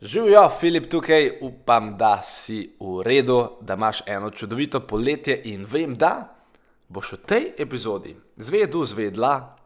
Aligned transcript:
Živijo, 0.00 0.48
Filip 0.60 0.90
tukaj, 0.90 1.38
upam, 1.42 1.96
da 1.98 2.22
si 2.22 2.76
v 2.80 3.02
redu, 3.02 3.48
da 3.60 3.74
imaš 3.74 4.02
eno 4.06 4.30
čudovito 4.30 4.80
poletje 4.80 5.40
in 5.44 5.64
vem, 5.66 5.96
da 5.98 6.36
boš 6.88 7.12
v 7.12 7.16
tej 7.26 7.46
epizodi 7.58 8.14
zvedel, 8.36 8.84
zvedla, 8.84 9.56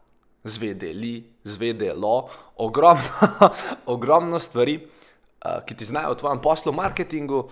zvedeli, 0.43 1.23
zvedelo 1.43 2.29
ogromno, 2.57 3.49
ogromno 3.93 4.39
stvari, 4.39 4.79
eh, 4.81 5.59
ki 5.67 5.77
ti 5.77 5.85
znajo 5.85 6.15
v 6.15 6.17
tvojem 6.17 6.41
poslu, 6.41 6.73
marketingu 6.73 7.43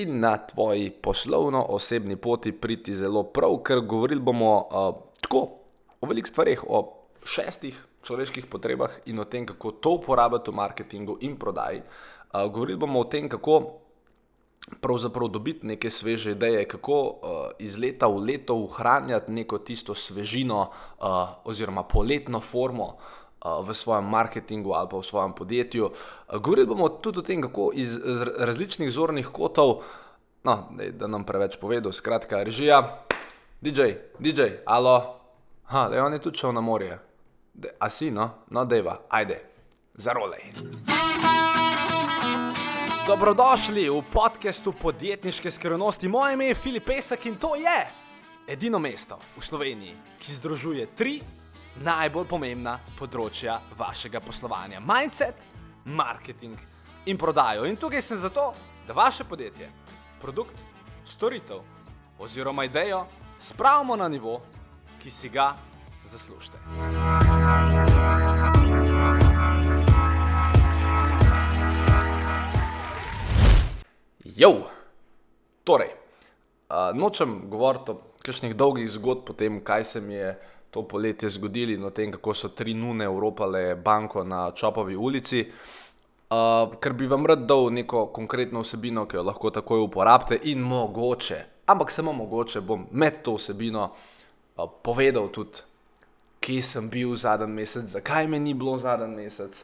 in 0.00 0.20
na 0.20 0.38
tvoji 0.38 0.90
poslovno-osebni 0.90 2.16
poti 2.16 2.52
priti 2.52 2.94
zelo 2.94 3.22
prav, 3.22 3.52
ker 3.60 3.80
govorili 3.80 4.20
bomo 4.20 4.56
uh, 4.56 4.96
tako 5.20 5.48
o 6.00 6.08
velikih 6.08 6.32
stvarih, 6.32 6.64
o 6.68 7.04
šestih 7.24 7.84
človeških 8.06 8.46
potrebah 8.46 9.02
in 9.10 9.18
o 9.18 9.26
tem, 9.26 9.46
kako 9.46 9.72
to 9.82 9.98
uporabljati 9.98 10.50
v 10.50 10.54
marketingu 10.54 11.18
in 11.20 11.36
prodaji. 11.36 11.82
Uh, 11.82 12.46
govorili 12.46 12.78
bomo 12.78 13.00
o 13.02 13.10
tem, 13.10 13.28
kako 13.28 13.82
pravzaprav 14.80 15.28
dobiti 15.28 15.66
neke 15.66 15.90
sveže 15.90 16.32
ideje, 16.34 16.64
kako 16.68 17.02
uh, 17.02 17.18
iz 17.58 17.78
leta 17.78 18.06
v 18.06 18.22
leto 18.22 18.56
ohranjati 18.56 19.32
neko 19.32 19.58
tisto 19.58 19.94
svežino 19.94 20.70
uh, 20.70 21.28
oziroma 21.44 21.82
poletno 21.82 22.40
formo. 22.40 22.96
V 23.46 23.70
svojem 23.74 24.08
marketingu 24.10 24.72
ali 24.74 24.88
pa 24.90 24.98
v 24.98 25.06
svojem 25.06 25.30
podjetju. 25.32 25.90
Govorili 26.42 26.66
bomo 26.66 26.88
tudi 26.88 27.20
o 27.20 27.22
tem, 27.22 27.38
kako 27.42 27.70
iz 27.78 27.94
različnih 28.38 28.90
zornih 28.90 29.28
kotov, 29.30 29.84
no, 30.42 30.54
da 30.74 31.06
nam 31.06 31.22
preveč 31.22 31.54
povedo, 31.60 31.92
skratka, 31.92 32.42
režija, 32.42 33.06
DJ, 33.60 34.02
DJ, 34.18 34.66
alo, 34.66 35.20
ha, 35.70 35.88
da 35.88 35.94
je 35.94 36.02
on 36.02 36.12
je 36.12 36.18
tudi 36.18 36.42
šel 36.42 36.52
na 36.52 36.60
morje. 36.60 36.98
De, 37.56 37.72
a 37.80 37.88
si, 37.90 38.10
no, 38.10 38.44
no, 38.50 38.64
deva, 38.64 38.98
ajde, 39.08 39.40
zarolej. 39.96 40.52
Dobrodošli 43.06 43.88
v 43.88 44.02
podkastu 44.12 44.72
podjetniške 44.76 45.50
skrivnosti. 45.50 46.08
Moje 46.08 46.34
ime 46.34 46.50
je 46.50 46.54
Filip 46.54 46.84
Pesek 46.84 47.26
in 47.26 47.38
to 47.40 47.54
je 47.56 47.78
edino 48.46 48.78
mesto 48.78 49.16
v 49.38 49.40
Sloveniji, 49.40 49.94
ki 50.20 50.36
združuje 50.36 50.84
tri 50.92 51.22
najbolj 51.80 52.26
pomembna 52.28 52.76
področja 52.98 53.56
vašega 53.78 54.20
poslovanja: 54.20 54.82
mindset, 54.84 55.40
marketing 55.88 56.60
in 57.08 57.16
prodajo. 57.16 57.64
In 57.64 57.80
tukaj 57.80 58.04
sem 58.04 58.20
zato, 58.20 58.52
da 58.84 58.92
vaše 58.92 59.24
podjetje, 59.24 59.70
produkt, 60.20 60.60
storitev 61.08 61.64
oziroma 62.20 62.68
idejo 62.68 63.06
spravimo 63.40 63.96
na 63.96 64.12
nivo, 64.12 64.42
ki 65.00 65.10
si 65.10 65.32
ga 65.32 65.54
zaslužite. 66.06 66.58
Jo, 74.24 74.52
torej, 75.64 75.88
nočem 76.94 77.40
govoriti 77.50 77.90
o 77.90 78.00
kakšnih 78.22 78.56
dolgih 78.56 78.90
zgodb 78.90 79.30
o 79.30 79.32
tem, 79.32 79.60
kaj 79.64 79.84
se 79.84 80.00
mi 80.00 80.14
je 80.14 80.34
to 80.70 80.82
poletje 80.82 81.28
zgodilo 81.28 81.72
in 81.72 81.84
o 81.84 81.90
tem, 81.90 82.12
kako 82.12 82.34
so 82.34 82.48
tri 82.48 82.74
nune 82.74 83.08
uropale 83.08 83.74
banko 83.74 84.24
na 84.24 84.50
Čopovi 84.50 84.96
ulici. 84.96 85.46
Uh, 86.26 86.72
ker 86.82 86.92
bi 86.92 87.06
vam 87.06 87.22
rad 87.26 87.44
dal 87.46 87.68
neko 87.70 88.08
konkretno 88.10 88.64
vsebino, 88.64 89.04
ki 89.06 89.16
jo 89.16 89.22
lahko 89.22 89.50
takoj 89.54 89.84
uporabite, 89.84 90.40
in 90.50 90.58
mogoče, 90.58 91.38
ampak 91.70 91.92
samo 91.94 92.12
mogoče 92.12 92.60
bom 92.66 92.82
med 92.90 93.22
to 93.22 93.36
vsebino 93.38 93.84
uh, 93.86 94.66
povedal 94.82 95.30
tudi 95.30 95.62
kje 96.40 96.62
sem 96.62 96.88
bil 96.90 97.16
zadnji 97.16 97.52
mesec, 97.54 97.90
zakaj 97.90 98.28
me 98.28 98.40
ni 98.40 98.54
bilo 98.54 98.76
zadnji 98.78 99.16
mesec. 99.16 99.62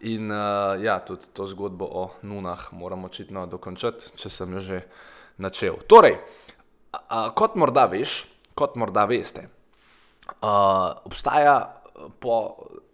In 0.00 0.30
uh, 0.30 0.76
ja, 0.82 0.98
tudi 1.00 1.30
to 1.32 1.46
zgodbo 1.48 1.84
o 1.84 2.10
nunah 2.22 2.68
moram 2.72 3.04
očitno 3.08 3.46
dokončati, 3.48 4.12
če 4.20 4.30
sem 4.30 4.52
jo 4.52 4.60
že 4.60 4.80
načel. 5.40 5.78
Torej, 5.88 6.18
uh, 6.18 7.30
kot 7.36 7.56
morda 7.56 7.86
veš, 7.88 8.24
kot 8.54 8.76
morda 8.76 9.06
veste, 9.08 9.46
uh, 10.42 11.00
obstaja 11.08 11.56
po 12.20 12.36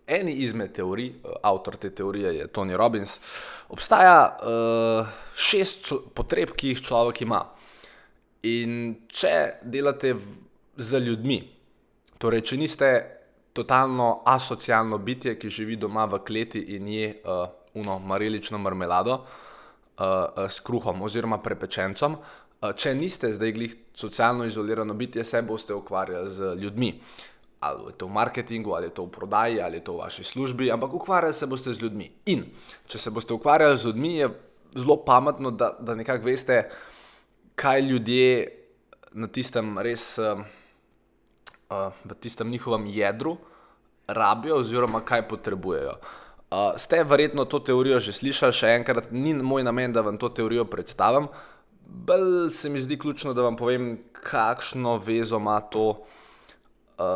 eni 0.07 0.33
izmed 0.45 0.73
teorij, 0.77 1.13
avtor 1.43 1.77
te 1.77 1.91
teorije 1.91 2.37
je 2.37 2.47
Tony 2.47 2.77
Robbins, 2.77 3.19
obstaja 3.69 4.37
uh, 4.39 5.11
šest 5.35 5.93
potreb, 6.15 6.55
ki 6.57 6.75
jih 6.75 6.85
človek 6.87 7.23
ima. 7.27 7.43
In 8.47 8.95
če 9.11 9.63
delate 9.63 10.15
v, 10.19 10.39
z 10.77 11.03
ljudmi, 11.03 11.39
torej, 12.23 12.45
če 12.47 12.57
niste 12.61 12.89
totalno 13.53 14.23
asocialno 14.29 14.99
bitje, 15.03 15.35
ki 15.39 15.51
živi 15.51 15.77
doma 15.77 16.07
v 16.09 16.23
kleti 16.25 16.63
in 16.77 16.89
je 16.89 17.09
uh, 17.11 17.49
uno 17.75 17.99
marelično 17.99 18.59
marmelado 18.63 19.19
uh, 19.19 19.27
uh, 19.99 20.47
s 20.49 20.63
kruhom 20.65 21.03
oziroma 21.03 21.41
prepečencem. 21.43 22.17
Uh, 22.17 22.71
če 22.79 22.95
niste 22.95 23.33
zdaj 23.35 23.53
glih 23.57 23.77
socialno 23.99 24.47
izolirano 24.49 24.95
bitje, 24.95 25.25
se 25.25 25.43
boste 25.43 25.75
ukvarjali 25.75 26.31
z 26.31 26.55
ljudmi. 26.63 26.95
Ali 27.63 27.93
je 27.93 27.99
to 27.99 28.09
v 28.09 28.17
marketingu, 28.17 28.73
ali 28.75 28.89
je 28.89 28.95
to 28.97 29.05
v 29.07 29.13
prodaji, 29.15 29.61
ali 29.63 29.79
je 29.79 29.85
to 29.87 29.99
v 29.99 30.03
vaši 30.03 30.25
službi, 30.25 30.71
ampak 30.73 30.95
ukvarjali 30.95 31.35
se 31.35 31.47
boste 31.47 31.75
z 31.75 31.83
ljudmi. 31.83 32.09
In 32.27 32.47
če 32.87 32.99
se 32.99 33.11
boste 33.11 33.35
ukvarjali 33.35 33.79
z 33.79 33.91
ljudmi, 33.91 34.17
je 34.17 34.33
zelo 34.75 34.97
pametno, 35.05 35.51
da, 35.51 35.77
da 35.79 35.95
nekako 35.95 36.27
veste, 36.27 36.65
kaj 37.55 37.87
ljudje 37.87 38.49
na 39.13 39.29
tistem 39.29 39.79
res. 39.79 40.17
Uh, 40.19 40.43
v 42.05 42.15
tistem 42.21 42.51
njihovem 42.51 42.87
jedru 42.87 43.37
rabijo, 44.07 44.57
oziroma 44.57 45.01
kaj 45.01 45.29
potrebujejo. 45.29 45.97
Uh, 46.53 46.77
ste 46.77 47.05
verjetno 47.05 47.45
to 47.45 47.59
teorijo 47.65 48.01
že 48.01 48.13
slišali, 48.13 48.53
še 48.53 48.75
enkrat, 48.77 49.09
ni 49.09 49.33
moj 49.35 49.65
namen, 49.65 49.93
da 49.93 50.03
vam 50.05 50.19
to 50.21 50.29
teorijo 50.29 50.67
predstavim. 50.69 51.31
Bolj 51.81 52.51
se 52.53 52.69
mi 52.69 52.81
zdi 52.81 52.99
ključno, 52.99 53.33
da 53.33 53.47
vam 53.47 53.57
povem, 53.57 53.95
kakšno 54.13 54.99
vezo 55.01 55.41
ima 55.41 55.61
to 55.61 55.87
uh, 55.97 57.07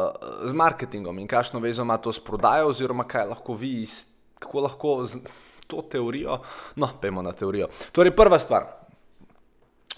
z 0.45 0.57
marketingom 0.57 1.19
in 1.19 1.29
kakšno 1.29 1.61
vezo 1.61 1.85
ima 1.85 1.99
to 2.01 2.13
s 2.13 2.23
prodajo, 2.23 2.73
oziroma 2.73 3.05
kaj 3.05 3.29
lahko 3.35 3.55
vi, 3.55 3.83
iz, 3.85 4.07
kako 4.41 4.65
lahko 4.65 4.97
z 5.05 5.21
to 5.67 5.83
teorijo. 5.83 6.41
No, 6.77 6.89
pojmo 7.01 7.23
na 7.23 7.33
teorijo. 7.37 7.69
Torej, 7.93 8.15
prva 8.17 8.39
stvar. 8.41 8.71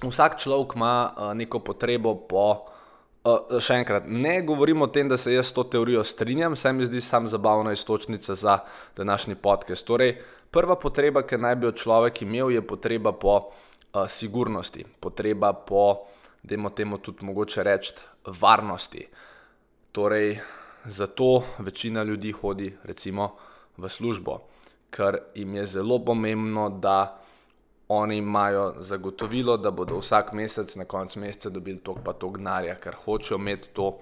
Vsak 0.02 0.38
človek 0.42 0.74
ima 0.74 0.94
uh, 1.06 1.30
neko 1.34 1.62
potrebo 1.62 2.14
po 2.26 2.66
še 3.60 3.78
enkrat, 3.80 4.06
ne 4.06 4.38
govorim 4.46 4.82
o 4.82 4.88
tem, 4.92 5.08
da 5.08 5.16
se 5.18 5.32
jaz 5.34 5.50
s 5.50 5.56
to 5.56 5.64
teorijo 5.64 6.04
strinjam, 6.04 6.56
se 6.56 6.72
mi 6.72 6.86
zdi 6.86 7.00
samo 7.00 7.28
zabavna 7.28 7.72
istočnica 7.72 8.34
za 8.34 8.58
današnji 8.96 9.34
podcast. 9.34 9.86
Torej, 9.86 10.16
prva 10.50 10.76
potreba, 10.76 11.22
ki 11.22 11.38
naj 11.38 11.56
bi 11.56 11.66
jo 11.66 11.72
človek 11.72 12.22
imel, 12.22 12.52
je 12.54 12.62
potreba 12.62 13.12
po 13.12 13.36
uh, 13.38 14.06
sigurnosti, 14.08 14.84
potreba 15.00 15.52
po, 15.52 16.06
da 16.42 16.54
imamo 16.54 16.70
temu 16.70 16.98
tudi 16.98 17.24
mogoče 17.26 17.62
reči, 17.62 17.92
varnosti. 18.40 19.06
Torej, 19.92 20.38
zato 20.84 21.42
večina 21.58 22.02
ljudi 22.02 22.32
hodi 22.32 22.72
recimo 22.84 23.34
v 23.76 23.88
službo, 23.88 24.40
ker 24.90 25.18
jim 25.34 25.54
je 25.54 25.66
zelo 25.66 25.98
pomembno, 26.04 26.68
da 26.68 27.18
oni 27.88 28.16
imajo 28.16 28.74
zagotovilo, 28.78 29.56
da 29.56 29.70
bodo 29.70 29.98
vsak 29.98 30.32
mesec 30.32 30.76
na 30.76 30.84
koncu 30.84 31.20
meseca 31.20 31.50
dobili 31.50 31.78
tok 31.78 31.98
pa 32.04 32.12
tok 32.12 32.36
denarja, 32.38 32.74
ker 32.74 32.96
hočejo 33.04 33.38
imeti 33.38 33.68
to 33.72 33.98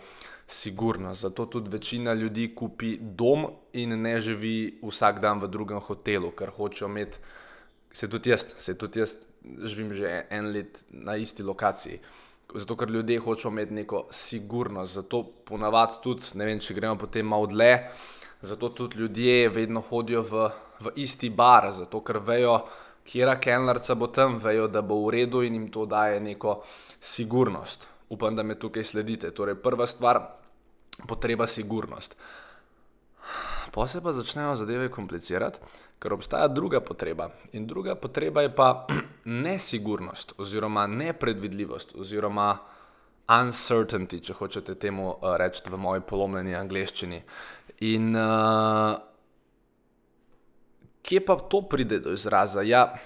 sigurnost. 0.47 1.21
Zato 1.21 1.47
tudi 1.47 1.71
večina 1.71 2.15
ljudi 2.15 2.55
kupi 2.55 2.97
dom 3.01 3.47
in 3.73 4.03
ne 4.03 4.21
živi 4.21 4.79
vsak 4.83 5.21
dan 5.21 5.41
v 5.41 5.49
drugem 5.49 5.81
hotelu, 5.81 6.31
ker 6.31 6.51
hočejo 6.57 6.89
imeti, 6.89 7.19
se 7.93 8.09
tudi 8.11 8.31
jaz, 8.31 8.47
se 8.59 8.75
tudi 8.75 9.01
jaz 9.01 9.15
živim 9.63 9.93
že 9.95 10.27
en 10.31 10.53
let 10.53 10.85
na 10.91 11.17
isti 11.17 11.43
lokaciji. 11.43 12.01
Zato, 12.55 12.77
ker 12.77 12.91
ljudje 12.91 13.19
hočejo 13.21 13.51
imeti 13.51 13.75
neko 13.75 14.07
sigurnost, 14.11 14.95
zato 14.95 15.23
ponavadi 15.45 15.95
tudi, 16.03 16.23
ne 16.35 16.47
vem, 16.47 16.61
če 16.61 16.75
gremo 16.75 16.99
potem 16.99 17.27
malo 17.27 17.47
dlje, 17.47 17.91
zato 18.43 18.69
tudi 18.69 18.99
ljudje 18.99 19.49
vedno 19.49 19.81
hodijo 19.81 20.23
v, 20.23 20.49
v 20.81 20.93
isti 21.03 21.31
bar, 21.31 21.71
zato 21.73 22.01
ker 22.01 22.19
vejo, 22.19 22.61
kjera 23.07 23.39
kelnarca 23.41 23.95
bo 23.95 24.07
tam, 24.07 24.39
vejo, 24.43 24.69
da 24.69 24.83
bo 24.83 24.99
v 25.07 25.15
redu 25.15 25.43
in 25.47 25.55
jim 25.55 25.69
to 25.73 25.87
daje 25.87 26.21
neko 26.21 26.63
sigurnost. 27.01 27.87
Upam, 28.09 28.37
da 28.37 28.43
me 28.43 28.59
tukaj 28.59 28.85
sledite. 28.85 29.31
Torej, 29.35 29.57
prva 29.63 29.87
stvar, 29.87 30.21
potreba 31.09 31.47
sigurnost. 31.47 32.17
Pa 33.73 33.87
se 33.89 34.01
pa 34.01 34.13
začnejo 34.13 34.55
zadeve 34.57 34.89
komplicirati, 34.89 35.59
ker 36.01 36.15
obstaja 36.15 36.49
druga 36.49 36.81
potreba. 36.81 37.29
In 37.53 37.67
druga 37.67 37.95
potreba 37.95 38.43
je 38.43 38.55
pa 38.55 38.87
nesigurnost, 39.47 40.33
oziroma 40.39 40.87
nepredvidljivost, 40.87 41.93
oziroma 41.99 42.55
uncertainty, 43.29 44.21
če 44.23 44.37
hočete 44.39 44.77
temu 44.81 45.11
uh, 45.11 45.35
reči 45.37 45.67
v 45.67 45.77
moji 45.77 46.05
polomljeni 46.07 46.55
angleščini. 46.55 47.23
In 47.91 48.15
uh, 48.17 48.97
kje 51.07 51.23
pa 51.25 51.37
to 51.37 51.63
pride 51.63 52.01
do 52.03 52.13
izraza? 52.13 52.63
Ja, 52.67 52.97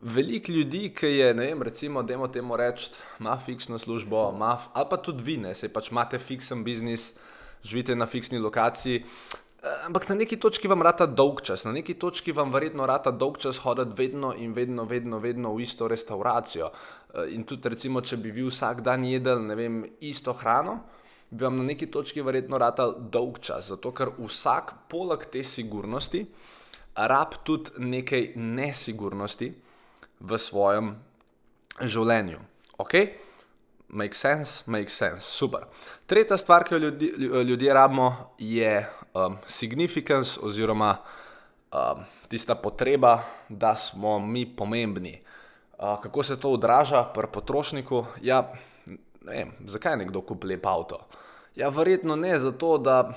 veliko 0.00 0.52
ljudi, 0.52 0.90
ki 0.96 1.06
je, 1.06 1.32
ne 1.34 1.46
vem, 1.50 1.62
recimo, 1.62 2.02
da 2.02 2.14
imamo 2.14 2.28
temu 2.32 2.56
reči, 2.56 2.90
ima 3.20 3.38
fiksno 3.46 3.78
službo, 3.78 4.30
ima, 4.34 4.58
ali 4.72 4.86
pa 4.90 4.96
tudi 4.96 5.22
vi, 5.22 5.36
ne, 5.36 5.54
se 5.54 5.68
pač 5.72 5.90
imate 5.90 6.18
fiksen 6.18 6.64
biznis, 6.64 7.12
živite 7.62 7.96
na 7.96 8.06
fiksni 8.06 8.38
lokaciji. 8.38 9.04
ampak 9.86 10.08
na 10.08 10.14
neki 10.14 10.36
točki 10.36 10.68
vam 10.68 10.82
rata 10.82 11.06
dolg 11.06 11.40
čas, 11.42 11.64
na 11.64 11.72
neki 11.72 11.94
točki 11.94 12.32
vam 12.32 12.52
verjetno 12.52 12.86
rata 12.86 13.10
dolg 13.10 13.38
čas 13.38 13.58
hoditi 13.58 13.96
vedno 13.96 14.34
in 14.38 14.52
vedno, 14.52 14.84
vedno, 14.84 15.18
vedno 15.18 15.54
v 15.54 15.62
isto 15.62 15.88
restauracijo. 15.88 16.70
In 17.30 17.44
tudi, 17.44 17.68
recimo, 17.68 18.00
če 18.00 18.16
bi 18.16 18.30
vi 18.30 18.44
vsak 18.46 18.80
dan 18.80 19.04
jedli, 19.04 19.40
ne 19.42 19.54
vem, 19.54 19.80
isto 20.00 20.32
hrano, 20.32 20.78
bi 21.30 21.44
vam 21.44 21.56
na 21.56 21.64
neki 21.64 21.90
točki 21.90 22.22
verjetno 22.22 22.58
rata 22.58 22.86
dolg 22.90 23.40
čas. 23.40 23.72
Zato, 23.72 23.90
ker 23.92 24.12
vsak 24.18 24.74
poleg 24.88 25.26
te 25.32 25.42
sigurnosti 25.42 26.26
rab 26.96 27.34
tudi 27.44 27.70
nekaj 27.78 28.32
nesigurnosti 28.36 29.52
v 30.20 30.38
svojem 30.38 30.94
življenju. 31.80 32.40
Okay? 32.80 33.12
Make 33.88 34.16
sense, 34.18 34.64
make 34.66 34.90
sense, 34.90 35.28
super. 35.28 35.68
Tretja 36.10 36.38
stvar, 36.40 36.64
ki 36.66 36.74
jo 36.74 36.80
ljudi, 36.88 37.12
ljudje 37.46 37.74
rabimo, 37.74 38.08
je 38.38 38.72
um, 39.14 39.36
significance 39.46 40.40
oziroma 40.42 40.96
um, 40.96 42.02
tista 42.28 42.56
potreba, 42.58 43.20
da 43.48 43.76
smo 43.76 44.18
mi 44.18 44.46
pomembni. 44.56 45.20
Uh, 45.78 46.00
kako 46.02 46.22
se 46.22 46.40
to 46.40 46.50
odraža 46.56 47.04
pri 47.14 47.30
potrošniku? 47.32 48.04
Ja, 48.22 48.42
ne 48.86 49.30
vem, 49.30 49.54
zakaj 49.68 50.00
nekdo 50.00 50.24
kupi 50.24 50.54
lep 50.54 50.66
avto? 50.66 51.04
Ja, 51.56 51.68
verjetno 51.68 52.16
ne 52.16 52.38
zato, 52.38 52.78
da 52.78 53.14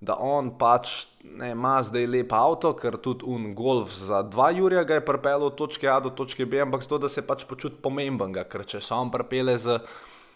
da 0.00 0.14
on 0.22 0.52
pač 0.58 1.08
ne, 1.24 1.50
ima 1.50 1.78
zdaj 1.82 2.06
lep 2.06 2.32
avto, 2.32 2.72
ker 2.78 2.96
tudi 3.02 3.26
un 3.26 3.50
golf 3.58 3.94
za 3.94 4.22
dva 4.22 4.50
Jurija 4.54 4.84
ga 4.86 4.98
je 4.98 5.04
pripeljal 5.04 5.48
od 5.48 5.56
točke 5.58 5.88
A 5.90 5.98
do 6.00 6.10
točke 6.10 6.46
B, 6.46 6.60
ampak 6.62 6.82
zato, 6.86 6.98
da 6.98 7.08
se 7.08 7.26
pač 7.26 7.44
počuti 7.48 7.82
pomembenega, 7.82 8.46
ker 8.48 8.64
če 8.66 8.80
se 8.80 8.94
on 8.94 9.10
pripele 9.10 9.56
z 9.58 9.80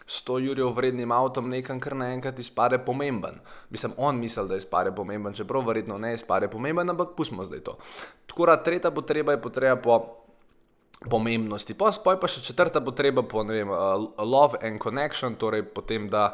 100 0.06 0.38
Jurijev 0.42 0.72
vrednim 0.74 1.12
avtom, 1.14 1.46
nekam 1.50 1.78
kar 1.80 1.94
naenkrat 1.96 2.38
izpade 2.42 2.80
pomemben. 2.82 3.38
Mislim, 3.70 3.94
on 3.96 4.18
misli, 4.18 4.48
da 4.48 4.58
izpade 4.58 4.90
pomemben, 4.94 5.34
čeprav 5.34 5.62
verjetno 5.66 5.98
ne 5.98 6.14
izpade 6.14 6.50
pomemben, 6.50 6.90
ampak 6.90 7.14
pustimo 7.16 7.46
zdaj 7.46 7.62
to. 7.62 7.76
Tako 8.26 8.50
da 8.50 8.58
tretja 8.62 8.90
potreba 8.90 9.36
je 9.36 9.42
potreba 9.42 9.78
po 9.78 10.00
pomembnosti. 11.10 11.74
Pa 11.74 11.92
spoj 11.94 12.18
pa 12.20 12.30
še 12.30 12.42
četrta 12.42 12.82
potreba 12.82 13.22
po 13.22 13.46
vem, 13.46 13.70
uh, 13.70 14.10
love 14.18 14.58
and 14.62 14.82
connection, 14.82 15.38
torej 15.38 15.64
potem, 15.70 16.10
da, 16.10 16.32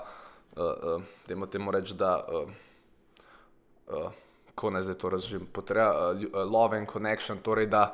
uh, 0.57 0.97
uh, 0.97 1.47
temu 1.53 1.73
reči, 1.73 1.97
da 1.97 2.17
uh, 2.25 2.49
uh, 3.89 4.11
ko 4.59 4.71
ne 4.71 4.83
zdaj 4.83 4.99
to 4.99 5.11
razumem, 5.15 5.47
potreba 5.53 6.11
uh, 6.11 6.43
love 6.51 6.79
and 6.79 6.91
connection, 6.91 7.39
torej 7.39 7.69
da, 7.71 7.85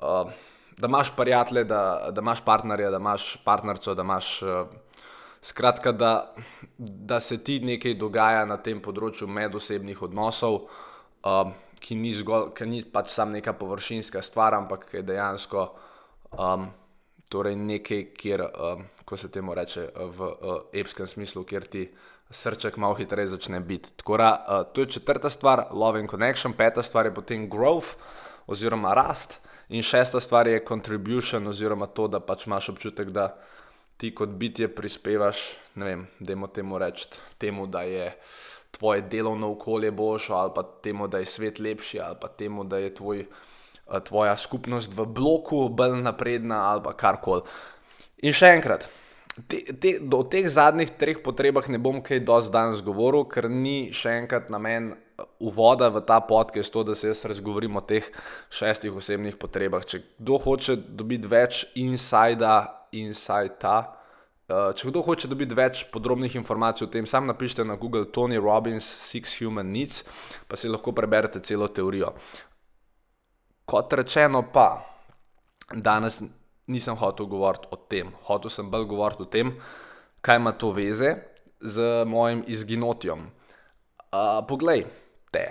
uh, 0.00 0.30
da 0.78 0.88
imaš 0.88 1.12
prijatelje, 1.16 1.64
da, 1.64 2.08
da 2.10 2.24
imaš 2.24 2.44
partnerja, 2.44 2.90
da 2.90 3.02
imaš 3.02 3.36
partnerco, 3.44 3.94
da 3.94 4.02
imaš. 4.02 4.42
Uh, 4.42 4.80
Skratka, 5.44 5.92
da, 5.92 6.32
da 6.78 7.18
se 7.20 7.36
ti 7.44 7.58
nekaj 7.60 7.98
dogaja 8.00 8.46
na 8.48 8.56
tem 8.56 8.78
področju 8.80 9.26
medosebnih 9.28 9.98
odnosov, 10.06 10.54
uh, 11.20 11.50
ki, 11.84 11.98
ni 12.00 12.14
zgolj, 12.16 12.46
ki 12.56 12.64
ni 12.64 12.80
pač 12.88 13.10
samo 13.12 13.36
neka 13.36 13.52
površinska 13.60 14.22
stvar, 14.24 14.56
ampak 14.56 14.86
je 14.96 15.02
dejansko 15.04 15.66
um, 16.32 16.64
torej 17.28 17.58
nekaj, 17.60 18.00
kjer, 18.16 18.46
um, 18.56 18.86
ko 19.04 19.20
se 19.20 19.28
temu 19.28 19.52
reče 19.52 19.84
v 20.16 20.30
uh, 20.30 20.56
epskem 20.72 21.12
smislu, 21.12 21.44
kjer 21.44 21.68
ti 21.68 21.84
uh, 21.90 22.13
srček 22.36 22.76
malo 22.76 22.94
hitreje 22.94 23.26
začne 23.26 23.60
biti. 23.60 23.92
Tako 23.96 24.16
da 24.16 24.30
uh, 24.34 24.72
to 24.74 24.80
je 24.80 24.90
četrta 24.98 25.30
stvar, 25.30 25.64
love 25.70 26.00
and 26.00 26.10
connection, 26.10 26.52
peta 26.52 26.82
stvar 26.82 27.06
je 27.06 27.14
potem 27.14 27.50
growth 27.50 27.94
oziroma 28.46 28.94
rast, 28.94 29.38
in 29.68 29.82
šesta 29.82 30.20
stvar 30.20 30.46
je 30.46 30.64
contribution 30.68 31.46
oziroma 31.46 31.86
to, 31.86 32.08
da 32.08 32.20
pač 32.20 32.46
imaš 32.46 32.68
občutek, 32.68 33.10
da 33.10 33.36
ti 33.96 34.14
kot 34.14 34.28
bitje 34.28 34.68
prispevaš, 34.74 35.38
ne 35.74 35.84
vem, 35.84 36.06
dajmo 36.20 36.46
temu 36.46 36.78
reči, 36.78 37.08
temu, 37.38 37.66
da 37.66 37.82
je 37.82 38.12
tvoje 38.70 39.02
delovno 39.02 39.52
okolje 39.52 39.90
boljše, 39.90 40.32
ali 40.32 40.50
pa 40.54 40.62
temu, 40.82 41.08
da 41.08 41.18
je 41.18 41.26
svet 41.26 41.58
lepši, 41.58 42.00
ali 42.00 42.16
pa 42.20 42.28
temu, 42.28 42.64
da 42.64 42.78
je 42.78 42.94
tvoj, 42.94 43.26
uh, 43.86 44.02
tvoja 44.02 44.36
skupnost 44.36 44.92
v 44.92 45.06
bloku 45.06 45.68
bolj 45.68 46.02
napredna, 46.02 46.64
ali 46.72 46.82
pa 46.82 46.92
karkoli. 46.92 47.42
In 48.26 48.32
še 48.32 48.50
enkrat, 48.56 48.88
te, 49.48 49.58
te, 49.80 49.96
do 50.00 50.22
teh 50.30 50.46
zadnjih 50.50 50.92
treh 50.98 51.18
potrebah 51.22 51.66
ne 51.72 51.80
bom 51.82 52.00
kaj 52.04 52.22
dosti 52.26 52.52
danes 52.54 52.82
govoril, 52.84 53.26
ker 53.30 53.48
ni 53.50 53.90
še 53.94 54.14
enkrat 54.20 54.50
namen 54.52 54.92
uh, 54.94 55.26
uvoda 55.42 55.90
v 55.94 56.04
ta 56.06 56.20
podcast, 56.24 56.72
to, 56.72 56.84
da 56.86 56.94
se 56.98 57.10
jaz 57.10 57.24
razgovorim 57.28 57.76
o 57.76 57.82
teh 57.82 58.06
šestih 58.54 58.94
osebnih 58.94 59.38
potrebah. 59.40 59.86
Če 59.86 60.04
kdo 60.20 60.38
hoče 60.44 60.78
dobiti 60.86 61.30
več 61.30 61.64
insajda, 61.80 62.54
insajta. 62.94 63.76
Uh, 64.44 64.70
če 64.76 64.90
kdo 64.92 65.02
hoče 65.02 65.30
dobiti 65.32 65.56
več 65.56 65.86
podrobnih 65.90 66.36
informacij 66.38 66.86
o 66.86 66.90
tem, 66.92 67.08
sam 67.08 67.26
napišite 67.30 67.66
na 67.66 67.78
Google 67.80 68.06
Tony 68.14 68.38
Robbins 68.38 68.86
Six 68.86 69.38
Human 69.40 69.72
Needs, 69.72 70.04
pa 70.46 70.60
si 70.60 70.70
lahko 70.70 70.94
preberete 70.94 71.42
celo 71.42 71.70
teorijo. 71.72 72.12
Kot 73.64 73.96
rečeno, 73.96 74.44
pa 74.52 74.84
danes 75.72 76.20
nisem 76.66 76.96
hotel 76.96 77.26
govoriti 77.26 77.68
o 77.70 77.76
tem. 77.76 78.12
Hotel 78.28 78.50
sem 78.50 78.70
bolj 78.70 78.86
govoriti 78.90 79.22
o 79.22 79.30
tem, 79.30 79.54
kaj 80.24 80.40
ima 80.40 80.52
to 80.52 80.70
veze 80.72 81.14
z 81.60 82.04
mojim 82.06 82.44
izginotjem. 82.46 83.28
Uh, 84.14 84.40
poglej, 84.48 84.86
te. 85.32 85.44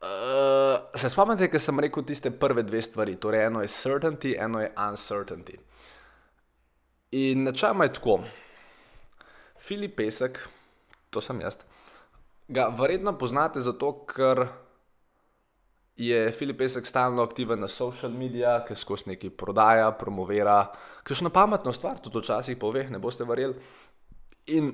Uh, 0.00 0.78
se 0.96 1.10
spomnite, 1.12 1.50
ker 1.52 1.60
sem 1.60 1.80
rekel 1.80 2.04
tiste 2.08 2.30
prve 2.32 2.62
dve 2.64 2.80
stvari, 2.82 3.18
torej 3.20 3.46
eno 3.50 3.60
je 3.60 3.68
certainty, 3.68 4.32
eno 4.38 4.62
je 4.62 4.70
uncertainty. 4.76 5.58
In 7.10 7.44
načeloma 7.44 7.84
je 7.84 7.92
tako. 7.98 8.20
Filip 9.60 9.96
Pesek, 9.96 10.38
to 11.10 11.20
sem 11.20 11.40
jaz, 11.40 11.58
ga 12.48 12.70
verjetno 12.78 13.12
poznate 13.18 13.60
zato, 13.60 13.92
ker 14.08 14.46
je 16.00 16.32
Filip 16.32 16.58
Pesek 16.58 16.86
stalno 16.86 17.22
aktiven 17.22 17.60
na 17.60 17.68
social 17.68 18.12
medijih, 18.12 18.64
ki 18.68 18.76
skozi 18.76 19.10
neki 19.12 19.30
prodaja, 19.30 19.90
promovira, 19.92 20.70
kakšno 21.04 21.28
pametno 21.30 21.72
stvar, 21.76 22.00
tudi 22.00 22.22
včasih 22.22 22.56
pove, 22.56 22.86
ne 22.90 22.98
boste 22.98 23.26
verjeli. 23.28 23.54
In 24.56 24.72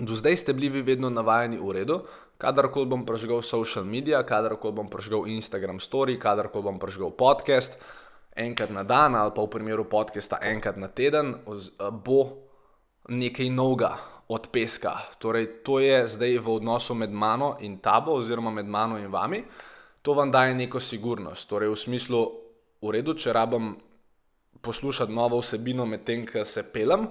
do 0.00 0.14
zdaj 0.18 0.36
ste 0.42 0.56
bili 0.58 0.68
vi 0.68 0.82
vedno 0.82 1.10
navajeni 1.10 1.60
v 1.62 1.76
redu, 1.78 2.00
kadarkoli 2.40 2.90
bom 2.90 3.06
prežgal 3.06 3.42
social 3.46 3.84
medije, 3.84 4.18
kadarkoli 4.26 4.74
bom 4.74 4.90
prežgal 4.90 5.28
Instagram 5.30 5.78
story, 5.78 6.18
kadarkoli 6.18 6.66
bom 6.66 6.82
prežgal 6.82 7.14
podcast, 7.14 7.78
enkrat 8.34 8.70
na 8.74 8.82
dan 8.82 9.14
ali 9.14 9.30
pa 9.36 9.42
v 9.42 9.50
primeru 9.50 9.84
podcasta 9.84 10.38
enkrat 10.42 10.76
na 10.76 10.88
teden, 10.88 11.34
bo 12.04 12.48
nekaj 13.08 13.50
novega 13.50 14.09
od 14.30 14.46
peska. 14.52 15.10
Torej, 15.18 15.66
to 15.66 15.82
je 15.82 16.06
zdaj 16.06 16.38
v 16.38 16.48
odnosu 16.54 16.94
med 16.94 17.10
mano 17.10 17.56
in 17.60 17.80
tabo, 17.82 18.14
oziroma 18.14 18.50
med 18.54 18.68
mano 18.70 18.98
in 18.98 19.10
vami. 19.10 19.42
To 20.02 20.14
vam 20.14 20.30
daje 20.30 20.54
neko 20.54 20.80
sigurnost. 20.80 21.48
Torej, 21.50 21.74
v 21.74 21.76
smislu, 21.76 22.20
v 22.78 22.94
redu, 22.94 23.18
če 23.18 23.34
rabim 23.34 23.74
poslušati 24.62 25.12
novo 25.12 25.40
vsebino 25.42 25.82
medtem, 25.86 26.22
ko 26.26 26.44
se 26.46 26.62
pelem, 26.72 27.08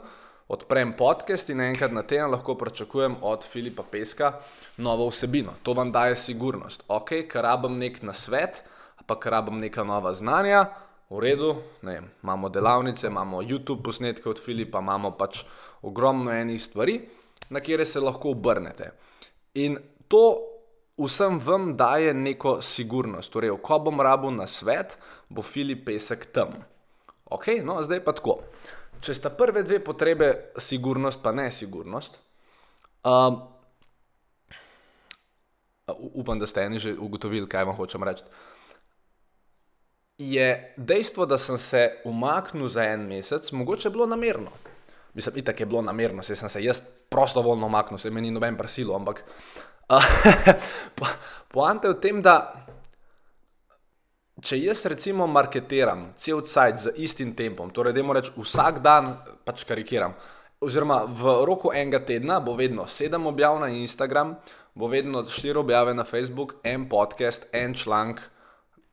odprem 0.48 0.96
podcast 0.98 1.50
in 1.52 1.62
enkrat 1.62 1.92
na 1.92 2.06
teden 2.08 2.32
lahko 2.32 2.56
pričakujem 2.56 3.20
od 3.22 3.44
Filipa 3.44 3.84
Peska 3.84 4.40
novo 4.78 5.10
vsebino. 5.12 5.60
To 5.64 5.76
vam 5.76 5.92
daje 5.92 6.16
sigurnost. 6.16 6.88
Ok, 6.88 7.28
ker 7.28 7.44
rabim 7.44 7.78
nek 7.78 8.00
nasvet, 8.02 8.64
pa 9.06 9.20
ker 9.20 9.36
rabim 9.36 9.60
neka 9.60 9.84
nova 9.84 10.14
znanja. 10.14 10.70
V 11.10 11.20
redu, 11.20 11.56
ne, 11.82 12.02
imamo 12.24 12.50
delavnice, 12.50 13.08
imamo 13.08 13.42
YouTube 13.42 13.84
posnetke 13.84 14.30
od 14.30 14.40
Filipa, 14.40 14.80
imamo 14.80 15.12
pač 15.18 15.44
ogromno 15.82 16.32
enih 16.32 16.64
stvari, 16.64 17.00
na 17.50 17.60
kere 17.60 17.86
se 17.86 18.00
lahko 18.00 18.32
obrnete. 18.32 18.92
In 19.54 19.78
to 20.08 20.24
vsem 20.98 21.40
vam 21.40 21.78
daje 21.78 22.14
neko 22.14 22.62
sigurnost. 22.62 23.32
Torej, 23.32 23.56
ko 23.62 23.80
bom 23.80 24.02
rabil 24.02 24.32
na 24.36 24.48
svet, 24.48 24.98
bo 25.30 25.42
Filip 25.42 25.86
pesek 25.86 26.26
tam. 26.34 26.60
Ok, 27.30 27.48
no 27.64 27.78
zdaj 27.84 28.04
pa 28.04 28.14
tako. 28.18 28.40
Če 29.02 29.16
sta 29.16 29.30
prve 29.32 29.64
dve 29.64 29.80
potrebe, 29.84 30.52
sigurnost 30.60 31.22
pa 31.24 31.32
ne 31.32 31.48
sigurnost. 31.52 32.18
Um, 33.06 33.40
upam, 35.88 36.40
da 36.40 36.48
ste 36.48 36.66
eni 36.68 36.80
že 36.80 36.98
ugotovili, 36.98 37.48
kaj 37.48 37.70
vam 37.70 37.78
hočem 37.78 38.04
reči. 38.04 38.26
Je 40.20 40.74
dejstvo, 40.76 41.26
da 41.26 41.38
sem 41.38 41.58
se 41.58 42.02
umaknil 42.04 42.68
za 42.68 42.84
en 42.84 43.08
mesec, 43.08 43.52
mogoče 43.56 43.90
bilo 43.90 44.06
namerno. 44.06 44.52
Mislim, 45.14 45.38
itak 45.38 45.60
je 45.60 45.66
bilo 45.66 45.82
namerno, 45.82 46.24
se 46.24 46.36
sem 46.36 46.50
se 46.50 46.64
jaz 46.64 46.82
prostovoljno 47.10 47.66
umaknil, 47.66 47.98
se 47.98 48.10
meni 48.10 48.32
noben 48.32 48.58
prisilo, 48.58 48.96
ampak 48.96 49.24
poanta 51.54 51.88
je 51.88 51.94
v 51.94 52.00
tem, 52.00 52.22
da 52.22 52.36
če 54.44 54.60
jaz 54.62 54.86
recimo 54.86 55.28
marketiram 55.28 56.12
cel 56.18 56.44
cajt 56.46 56.80
z 56.80 56.94
istim 57.02 57.34
tempom, 57.36 57.72
torej 57.74 57.94
da 57.98 58.06
reč 58.14 58.32
vsak 58.38 58.82
dan, 58.86 59.18
pač 59.46 59.66
karikiram, 59.68 60.14
oziroma 60.62 61.04
v 61.06 61.36
roku 61.48 61.74
enega 61.74 62.00
tedna 62.06 62.40
bo 62.40 62.56
vedno 62.56 62.88
sedem 62.88 63.26
objav 63.28 63.60
na 63.60 63.70
Instagram, 63.74 64.38
bo 64.76 64.88
vedno 64.88 65.26
štiri 65.26 65.58
objave 65.60 65.94
na 65.94 66.04
Facebook, 66.04 66.60
en 66.64 66.88
podcast, 66.90 67.50
en 67.54 67.74
članek, 67.74 68.22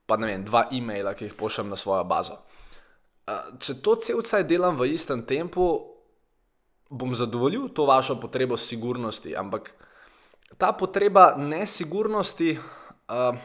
pa 0.07 0.17
ne 0.17 0.27
vem, 0.27 0.45
dva 0.45 0.67
e-maila, 0.73 1.15
ki 1.15 1.29
jih 1.29 1.37
pošljem 1.37 1.71
na 1.71 1.77
svojo 1.77 2.05
bazo. 2.05 2.41
Če 3.61 3.81
to 3.83 3.97
cel 4.03 4.23
cajt 4.23 4.47
delam 4.49 4.79
v 4.79 4.89
istem 4.95 5.23
tempu, 5.27 5.96
bom 6.91 7.15
zadovoljil 7.15 7.69
to 7.69 7.87
vašo 7.87 8.21
potrebo 8.21 8.57
sigurnosti, 8.57 9.37
ampak 9.37 9.71
ta 10.59 10.73
potreba 10.73 11.35
nesigurnosti 11.37 12.59
uh, 12.59 13.37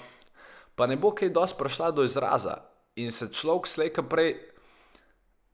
pa 0.75 0.87
ne 0.87 0.95
bo 0.95 1.11
kaj 1.11 1.29
dosti 1.29 1.57
prišla 1.59 1.91
do 1.91 2.03
izraza 2.03 2.57
in 2.95 3.11
se 3.11 3.27
človek 3.33 3.67
slejka 3.67 4.03
prej 4.03 4.35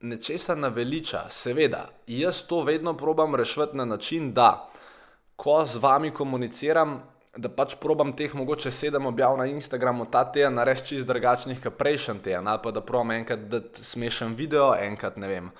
nečesa 0.00 0.54
naveliča. 0.54 1.26
Seveda, 1.30 1.88
jaz 2.06 2.42
to 2.46 2.62
vedno 2.62 2.94
probam 2.96 3.34
rešiti 3.34 3.76
na 3.76 3.84
način, 3.84 4.32
da 4.32 4.70
ko 5.36 5.64
z 5.66 5.76
vami 5.76 6.10
komuniciram, 6.10 7.02
da 7.36 7.48
pač 7.48 7.74
probam 7.80 8.12
teh 8.16 8.34
mogoče 8.34 8.72
sedem 8.72 9.06
objav 9.06 9.36
na 9.38 9.46
Instagramu 9.46 10.06
ta 10.10 10.24
teden 10.32 10.54
narediti 10.54 10.86
čist 10.86 11.06
drugačnih, 11.06 11.60
kot 11.62 11.76
prejšnji 11.78 12.18
teden, 12.24 12.48
ali 12.48 12.58
pa 12.62 12.70
da 12.70 12.80
probam 12.80 13.10
enkrat 13.10 13.46
dati 13.50 13.84
smešen 13.84 14.34
video, 14.34 14.74
enkrat 14.74 15.16
ne 15.16 15.28
vem. 15.28 15.50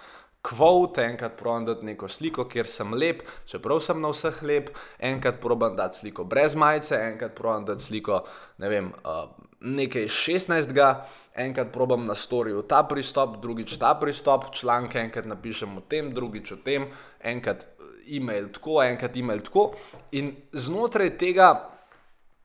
Kvot, 0.43 0.99
enkrat 1.03 1.35
probam 1.37 1.65
dati 1.67 1.85
neko 1.85 2.09
sliko, 2.09 2.45
kjer 2.49 2.69
sem 2.71 2.93
lep, 2.95 3.25
čeprav 3.51 3.81
sem 3.83 3.99
na 4.01 4.13
vseh 4.13 4.39
lep, 4.47 4.71
enkrat 5.03 5.41
probam 5.43 5.75
dati 5.77 5.99
sliko 5.99 6.25
brez 6.25 6.55
majice, 6.55 6.95
enkrat 7.11 7.35
probam 7.35 7.67
dati 7.67 7.85
sliko, 7.85 8.21
ne 8.63 8.71
vem, 8.71 8.93
uh, 9.03 9.27
nekaj 9.61 10.07
16. 10.15 10.95
enkrat 11.35 11.73
probam 11.73 12.07
na 12.07 12.15
storju 12.15 12.63
ta 12.63 12.85
pristop, 12.87 13.41
drugič 13.43 13.77
ta 13.79 13.95
pristop, 13.99 14.53
članke 14.55 15.01
enkrat 15.03 15.27
napišem 15.27 15.77
o 15.77 15.81
tem, 15.81 16.13
drugič 16.15 16.53
o 16.55 16.61
tem, 16.65 16.87
enkrat 17.21 17.67
e-mail 18.07 18.49
tako, 18.55 18.83
enkrat 18.83 19.17
e-mail 19.17 19.43
tako. 19.43 19.73
In 20.13 20.37
znotraj 20.53 21.17
tega 21.19 21.51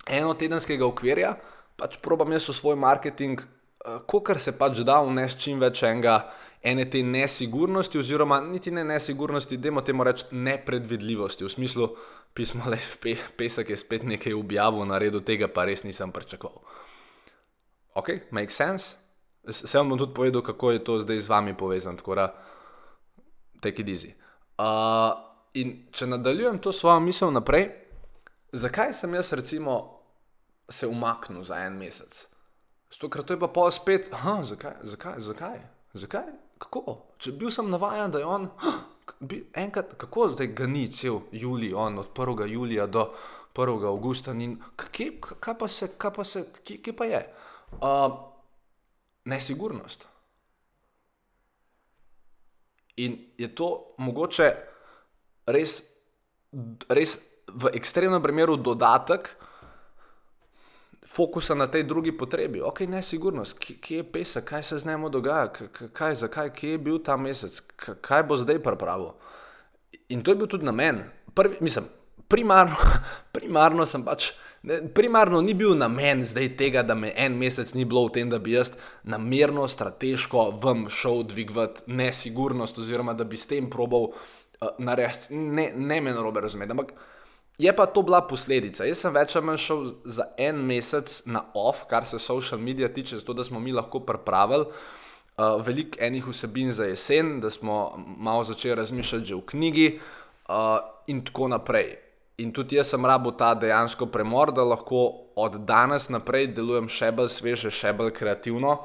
enotedenskega 0.09 0.85
okvirja 0.85 1.35
pač 1.77 1.97
probam 2.01 2.33
jaz 2.33 2.49
v 2.49 2.57
svoj 2.57 2.79
marketing, 2.79 3.45
uh, 3.85 4.23
kar 4.25 4.41
se 4.41 4.57
pač 4.57 4.81
da 4.81 5.01
vnesti 5.05 5.47
čim 5.47 5.61
več 5.61 5.83
enega 5.85 6.23
ene 6.63 6.85
te 6.89 7.03
nesigurnosti, 7.03 7.99
oziroma 7.99 8.39
niti 8.41 8.71
ne 8.71 8.83
nesigurnosti, 8.83 9.57
da 9.57 9.67
imamo 9.67 9.81
temu 9.81 10.03
reči 10.03 10.25
nepredvidljivosti, 10.31 11.43
v 11.43 11.49
smislu, 11.49 11.89
pismo 12.33 12.69
le 12.69 12.79
pe, 13.01 13.17
pesek 13.37 13.69
je 13.69 13.77
spet 13.77 14.03
nekaj 14.03 14.33
objavil 14.33 14.85
na 14.87 14.97
redu, 14.97 15.21
tega 15.21 15.47
pa 15.51 15.65
res 15.67 15.83
nisem 15.83 16.11
pričakoval. 16.11 16.63
Ok, 17.99 18.09
make 18.31 18.51
sense. 18.51 18.95
Se 19.49 19.77
vam 19.77 19.89
bom 19.89 19.99
tudi 19.99 20.13
povedal, 20.15 20.41
kako 20.41 20.71
je 20.71 20.83
to 20.83 20.99
zdaj 20.99 21.19
z 21.19 21.29
vami 21.29 21.53
povezano, 21.57 21.97
tako 21.97 22.15
da 22.15 22.29
take 23.61 23.81
it 23.81 23.87
easy. 23.87 24.13
Uh, 24.57 25.19
in 25.53 25.75
če 25.91 26.07
nadaljujem 26.07 26.61
to 26.63 26.71
svojo 26.71 26.99
misel 27.03 27.31
naprej, 27.35 27.67
zakaj 28.51 28.93
sem 28.93 29.13
jaz 29.13 29.33
recimo 29.33 29.99
se 30.69 30.87
umaknil 30.87 31.43
za 31.43 31.59
en 31.65 31.75
mesec? 31.77 32.23
Zato, 32.93 33.09
ker 33.09 33.23
to 33.23 33.35
je 33.35 33.41
pa 33.41 33.51
pol 33.51 33.71
spet, 33.71 34.09
ha, 34.13 34.39
zakaj, 34.47 34.79
zakaj, 34.83 35.19
zakaj, 35.19 35.59
zakaj? 35.93 36.31
Kako? 36.63 36.97
Če 37.21 37.35
bil 37.39 37.51
sem 37.51 37.69
navaden, 37.71 38.11
da 38.13 38.21
je 38.21 38.27
on, 38.29 38.49
bi, 39.19 39.43
enkrat, 39.59 39.95
kako 39.99 40.29
zdaj 40.33 40.51
ga 40.57 40.67
ni 40.67 40.87
cel 40.91 41.21
julij, 41.31 41.73
on 41.75 41.99
od 41.99 42.13
1. 42.15 42.45
julija 42.51 42.87
do 42.87 43.09
1. 43.55 43.87
augusta, 43.87 44.33
in 44.33 44.57
kje, 44.91 45.11
kaj 45.39 45.57
pa 45.59 45.67
se, 45.67 45.91
kaj 45.97 46.13
pa 46.15 46.23
se, 46.27 46.45
kje, 46.63 46.79
kje 46.83 46.95
pa 46.97 47.09
je? 47.09 47.21
Uh, 47.81 48.17
nesigurnost. 49.25 50.07
In 53.01 53.17
je 53.37 53.49
to 53.55 53.69
mogoče 53.97 54.51
res, 55.49 55.79
res 56.89 57.17
v 57.49 57.71
ekstremnem 57.73 58.21
primeru 58.21 58.57
dodatek, 58.57 59.31
fokusa 61.15 61.55
na 61.55 61.67
tej 61.67 61.83
drugi 61.83 62.11
potrebi. 62.11 62.61
Ok, 62.61 62.79
nesigurnost, 62.89 63.57
kje, 63.59 63.97
je 63.97 64.03
pesek, 64.03 64.45
kaj 64.49 64.63
se 64.63 64.77
z 64.77 64.87
njim 64.87 65.09
dogaja, 65.11 65.51
kaj, 65.93 66.15
zakaj, 66.15 66.53
kje 66.53 66.71
je 66.71 66.77
bil 66.77 66.99
ta 67.03 67.17
mesec, 67.17 67.61
kaj 68.01 68.23
bo 68.23 68.37
zdaj 68.37 68.59
pripravo. 68.63 69.13
In 70.09 70.23
to 70.23 70.31
je 70.31 70.35
bil 70.35 70.47
tudi 70.47 70.65
namen. 70.65 71.03
Prvi, 71.33 71.57
mislim, 71.61 71.85
primarno, 72.27 72.75
primarno 73.35 73.85
sem 73.85 74.05
pač. 74.05 74.31
Ne, 74.63 74.79
primarno 74.95 75.41
ni 75.43 75.53
bil 75.53 75.75
namen 75.75 76.21
zdaj 76.25 76.53
tega, 76.57 76.85
da 76.87 76.95
me 76.95 77.11
en 77.19 77.35
mesec 77.37 77.73
ni 77.75 77.83
bilo 77.85 78.05
v 78.07 78.13
tem, 78.15 78.29
da 78.31 78.39
bi 78.39 78.55
jaz 78.55 78.71
namerno, 79.03 79.67
strateško 79.67 80.53
vam 80.63 80.85
šel 80.89 81.25
dvigovati 81.27 81.83
nesigurnost, 81.91 82.79
oziroma 82.79 83.13
da 83.13 83.27
bi 83.27 83.37
s 83.37 83.49
tem 83.49 83.67
probal 83.69 84.13
uh, 84.13 84.69
narediti, 84.79 85.35
ne, 85.35 85.73
ne 85.75 85.99
me 86.01 86.13
narobe 86.15 86.41
razumeti. 86.41 86.71
Ampak 86.71 86.93
Je 87.57 87.75
pa 87.75 87.85
to 87.85 88.01
bila 88.01 88.21
posledica. 88.27 88.85
Jaz 88.85 89.03
sem 89.03 89.13
več 89.13 89.35
ali 89.37 89.45
manj 89.45 89.61
šel 89.61 89.83
za 90.09 90.25
en 90.41 90.57
mesec 90.65 91.21
na 91.29 91.43
off, 91.53 91.85
kar 91.89 92.07
se 92.09 92.19
social 92.19 92.59
medija 92.59 92.89
tiče, 92.93 93.19
zato 93.21 93.33
da 93.33 93.43
smo 93.43 93.59
mi 93.59 93.71
lahko 93.71 93.99
pripravili 93.99 94.65
uh, 94.65 95.61
veliko 95.65 96.01
enih 96.01 96.27
vsebin 96.27 96.73
za 96.73 96.89
jesen, 96.89 97.39
da 97.41 97.49
smo 97.49 97.93
malo 98.17 98.43
začeli 98.43 98.75
razmišljati 98.75 99.25
že 99.25 99.35
v 99.35 99.45
knjigi 99.45 99.99
uh, 100.49 100.55
in 101.07 101.21
tako 101.25 101.47
naprej. 101.47 101.93
In 102.37 102.51
tudi 102.53 102.75
jaz 102.75 102.89
sem 102.89 103.05
rabo 103.05 103.31
ta 103.31 103.53
dejansko 103.53 104.05
premor, 104.09 104.51
da 104.51 104.63
lahko 104.63 105.29
od 105.35 105.61
danes 105.69 106.09
naprej 106.09 106.47
delujem 106.57 106.89
še 106.89 107.11
bolj 107.13 107.29
sveže, 107.29 107.69
še 107.71 107.93
bolj 107.93 108.15
kreativno, 108.17 108.79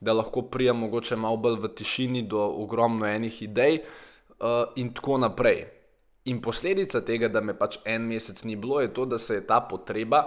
da 0.00 0.12
lahko 0.12 0.42
prijem 0.42 0.76
mogoče 0.76 1.16
malo 1.16 1.40
bolj 1.40 1.56
v 1.64 1.74
tišini 1.74 2.22
do 2.28 2.44
ogromno 2.44 3.08
enih 3.08 3.42
idej 3.42 3.80
uh, 3.80 4.68
in 4.76 4.92
tako 4.92 5.16
naprej. 5.24 5.79
In 6.24 6.42
posledica 6.44 7.00
tega, 7.00 7.30
da 7.32 7.40
me 7.40 7.54
pač 7.56 7.78
en 7.88 8.04
mesec 8.04 8.42
ni 8.44 8.56
bilo, 8.56 8.80
je 8.80 8.92
to, 8.92 9.06
da 9.08 9.18
se 9.18 9.38
je 9.38 9.46
ta 9.46 9.60
potreba, 9.64 10.20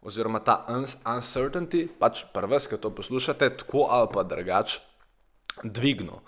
oziroma 0.00 0.40
ta 0.40 0.62
uncertainty, 0.72 1.84
pač 2.00 2.24
prvs, 2.32 2.68
ki 2.68 2.80
to 2.80 2.90
poslušate, 2.96 3.50
tako 3.60 3.84
ali 3.92 4.08
pa 4.12 4.24
drugače, 4.24 4.80
dvignil. 5.64 6.22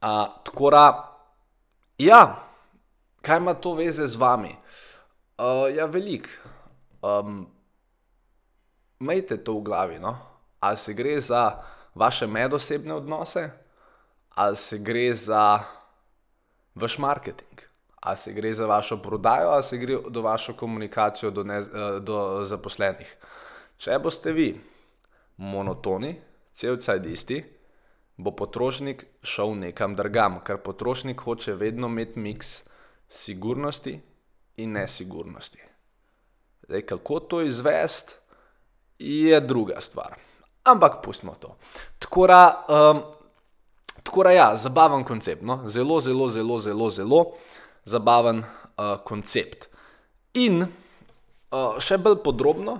Tako 0.00 0.70
da, 0.74 0.84
ja, 1.98 2.20
kaj 3.22 3.38
ima 3.38 3.54
to 3.54 3.76
veze 3.78 4.08
z 4.10 4.18
vami? 4.18 4.50
Uh, 5.40 5.70
ja, 5.74 5.86
velik. 5.86 6.28
Um, 7.02 7.46
Majte 9.00 9.38
to 9.40 9.54
v 9.56 9.64
glavi, 9.64 9.96
no? 9.96 10.18
ali 10.60 10.76
se 10.76 10.92
gre 10.92 11.14
za 11.24 11.62
vaše 11.94 12.26
medosebne 12.26 12.92
odnose, 12.94 13.46
ali 14.36 14.56
se 14.56 14.78
gre 14.78 15.14
za 15.14 15.64
vaš 16.74 16.98
marketing 16.98 17.69
ali 18.00 18.16
se 18.16 18.32
gre 18.32 18.54
za 18.54 18.66
vašo 18.66 18.96
prodajo, 19.02 19.48
ali 19.48 19.62
se 19.62 19.78
gre 19.78 19.98
za 20.14 20.20
vašo 20.20 20.52
komunikacijo 20.52 21.30
do, 21.30 21.44
ne, 21.44 21.58
eh, 21.58 22.00
do 22.00 22.44
zaposlenih. 22.44 23.16
Če 23.76 23.98
boste 23.98 24.32
vi 24.32 24.60
monotoni, 25.36 26.14
celcaj 26.54 27.00
isti, 27.06 27.42
bo 28.16 28.30
potrošnik 28.36 29.04
šel 29.22 29.54
nekam 29.56 29.96
drugam, 29.96 30.40
ker 30.44 30.60
potrošnik 30.60 31.20
hoče 31.20 31.54
vedno 31.54 31.88
imeti 31.88 32.20
miks 32.20 32.62
sigurnosti 33.08 34.00
in 34.56 34.72
nesigurnosti. 34.72 35.58
Zdaj, 36.66 36.86
kako 36.86 37.20
to 37.20 37.40
izvesti, 37.42 38.14
je 38.98 39.40
druga 39.40 39.80
stvar. 39.80 40.14
Ampak 40.64 41.00
pustimo 41.04 41.34
to. 41.34 41.56
Tako 41.98 42.26
da, 42.26 42.66
um, 42.68 43.00
tako 44.02 44.22
da 44.22 44.30
ja, 44.30 44.56
zabaven 44.56 45.04
koncept, 45.04 45.42
no? 45.42 45.62
zelo, 45.66 46.00
zelo, 46.00 46.28
zelo, 46.28 46.60
zelo, 46.60 46.90
zelo 46.90 47.24
zabaven 47.84 48.42
uh, 48.44 48.96
koncept. 49.04 49.68
In 50.38 50.62
uh, 50.62 51.78
še 51.82 51.98
bolj 51.98 52.20
podrobno 52.24 52.78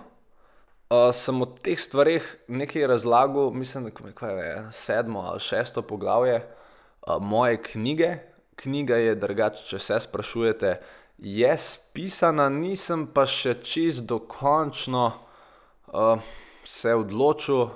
uh, 0.91 1.11
sem 1.17 1.41
o 1.43 1.49
teh 1.65 1.79
stvarih 1.81 2.27
nekaj 2.49 2.87
razlagal, 2.87 3.51
mislim, 3.51 3.91
da 3.91 4.31
je 4.31 4.55
sedmo 4.71 5.25
ali 5.27 5.41
šesto 5.41 5.83
poglavje 5.83 6.41
uh, 6.41 7.19
moje 7.21 7.63
knjige. 7.63 8.17
Knjiga 8.61 8.97
je 9.01 9.15
drugače, 9.17 9.65
če 9.65 9.79
se 9.79 9.97
sprašujete, 10.05 10.75
je 11.19 11.53
spisana, 11.59 12.51
nisem 12.53 13.07
pa 13.09 13.25
še 13.25 13.55
čist 13.65 14.05
dokončno 14.09 15.05
uh, 15.93 16.21
se 16.65 16.95
odločil, 16.95 17.71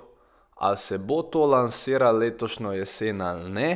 ali 0.60 0.78
se 0.78 0.98
bo 0.98 1.22
to 1.22 1.46
lansiralo 1.46 2.18
letošnjo 2.18 2.72
jesen 2.72 3.22
ali 3.22 3.50
ne. 3.50 3.70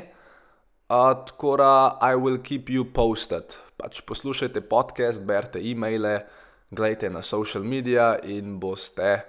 Tako 0.89 1.57
da, 1.57 1.99
I 2.03 2.17
will 2.17 2.43
keep 2.43 2.69
you 2.69 2.85
posted. 2.95 3.43
Pač 3.77 4.01
poslušajte 4.01 4.61
podcast, 4.61 5.21
berite 5.21 5.61
e-maile, 5.61 6.23
gledajte 6.71 7.11
na 7.11 7.23
social 7.23 7.65
media 7.65 8.17
in 8.25 8.57
boste 8.61 9.21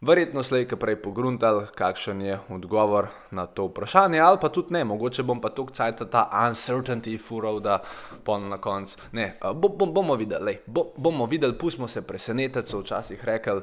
verjetno 0.00 0.42
slejka 0.42 0.76
prej 0.76 0.96
pogruntali, 1.02 1.68
kakšen 1.74 2.22
je 2.22 2.38
odgovor 2.50 3.06
na 3.30 3.46
to 3.46 3.68
vprašanje, 3.70 4.18
ali 4.20 4.38
pa 4.42 4.48
tudi 4.48 4.74
ne, 4.74 4.82
mogoče 4.84 5.22
bom 5.22 5.40
pa 5.40 5.48
tukaj 5.54 5.76
cajt 5.76 6.02
ta 6.10 6.26
uncertainty 6.42 7.14
furov, 7.22 7.60
da 7.62 7.78
pon 8.24 8.48
na 8.48 8.58
koncu. 8.58 8.98
Ne, 9.12 9.38
bo, 9.54 9.68
bom, 9.68 9.94
bomo 9.94 10.16
videli, 10.18 10.58
bo, 10.66 10.88
bomo 10.96 11.26
videli, 11.26 11.54
pustimo 11.58 11.88
se 11.88 12.02
presenetiti, 12.02 12.70
so 12.70 12.82
včasih 12.82 13.24
rekli. 13.24 13.62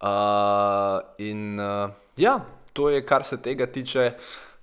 Uh, 0.00 1.04
in 1.18 1.60
uh, 1.60 1.90
ja, 2.16 2.40
to 2.72 2.88
je, 2.88 3.04
kar 3.06 3.24
se 3.24 3.42
tega 3.42 3.66
tiče, 3.66 4.12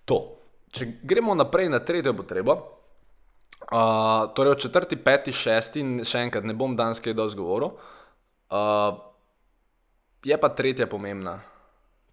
to 0.06 0.45
če 0.76 0.88
gremo 1.04 1.36
naprej 1.36 1.70
na 1.72 1.80
tretjo 1.80 2.14
potrebo, 2.18 2.56
uh, 3.72 4.28
torej 4.36 4.56
od 4.56 4.62
četrti, 4.62 5.00
peti, 5.00 5.34
šesti, 5.34 5.84
še 6.08 6.26
enkrat 6.28 6.48
ne 6.48 6.56
bom 6.58 6.76
danes 6.76 7.00
kaj 7.04 7.16
dosti 7.16 7.40
govoril, 7.40 7.76
uh, 8.52 9.00
je 10.26 10.38
pa 10.42 10.50
tretja 10.52 10.90
pomembna, 10.92 11.40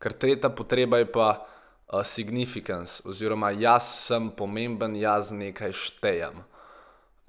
ker 0.02 0.14
tretja 0.14 0.52
potreba 0.54 1.02
je 1.02 1.10
pa 1.10 1.28
uh, 1.34 2.02
significance, 2.06 3.02
oziroma 3.08 3.52
jaz 3.56 3.90
sem 4.06 4.30
pomemben, 4.36 4.96
jaz 5.00 5.32
nekaj 5.34 5.74
štejem. 5.76 6.42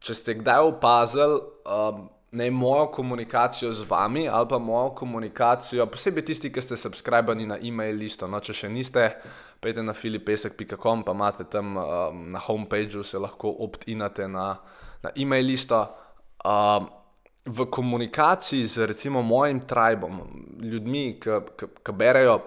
Če 0.04 0.20
ste 0.20 0.36
kdaj 0.42 0.68
opazili, 0.68 1.40
uh, 1.64 2.04
ne 2.34 2.50
mojo 2.52 2.88
komunikacijo 2.92 3.70
z 3.74 3.86
vami 3.90 4.26
ali 4.28 4.48
pa 4.50 4.58
mojo 4.58 4.90
komunikacijo, 4.98 5.86
posebej 5.86 6.26
tisti, 6.26 6.50
ki 6.52 6.62
ste 6.62 6.78
subskrbani 6.78 7.46
na 7.46 7.58
e-mail 7.62 7.96
listo. 7.96 8.28
No, 8.28 8.42
če 8.42 8.56
še 8.58 8.70
niste, 8.74 9.06
pejte 9.64 9.84
na 9.84 9.94
filipesek.com, 9.96 11.04
pa 11.08 11.16
imate 11.16 11.48
tam 11.48 11.78
um, 11.78 12.26
na 12.32 12.40
homepageu 12.40 13.04
se 13.04 13.18
lahko 13.18 13.56
opt-inate 13.64 14.28
na, 14.28 14.58
na 15.04 15.12
e-mail 15.16 15.48
listo. 15.48 15.80
Um, 16.44 16.90
v 17.46 17.66
komunikaciji 17.68 18.68
z 18.68 18.88
recimo 18.88 19.22
mojim 19.22 19.60
tribom, 19.68 20.22
ljudmi, 20.64 21.20
ki 21.20 21.92
berejo 21.92 22.40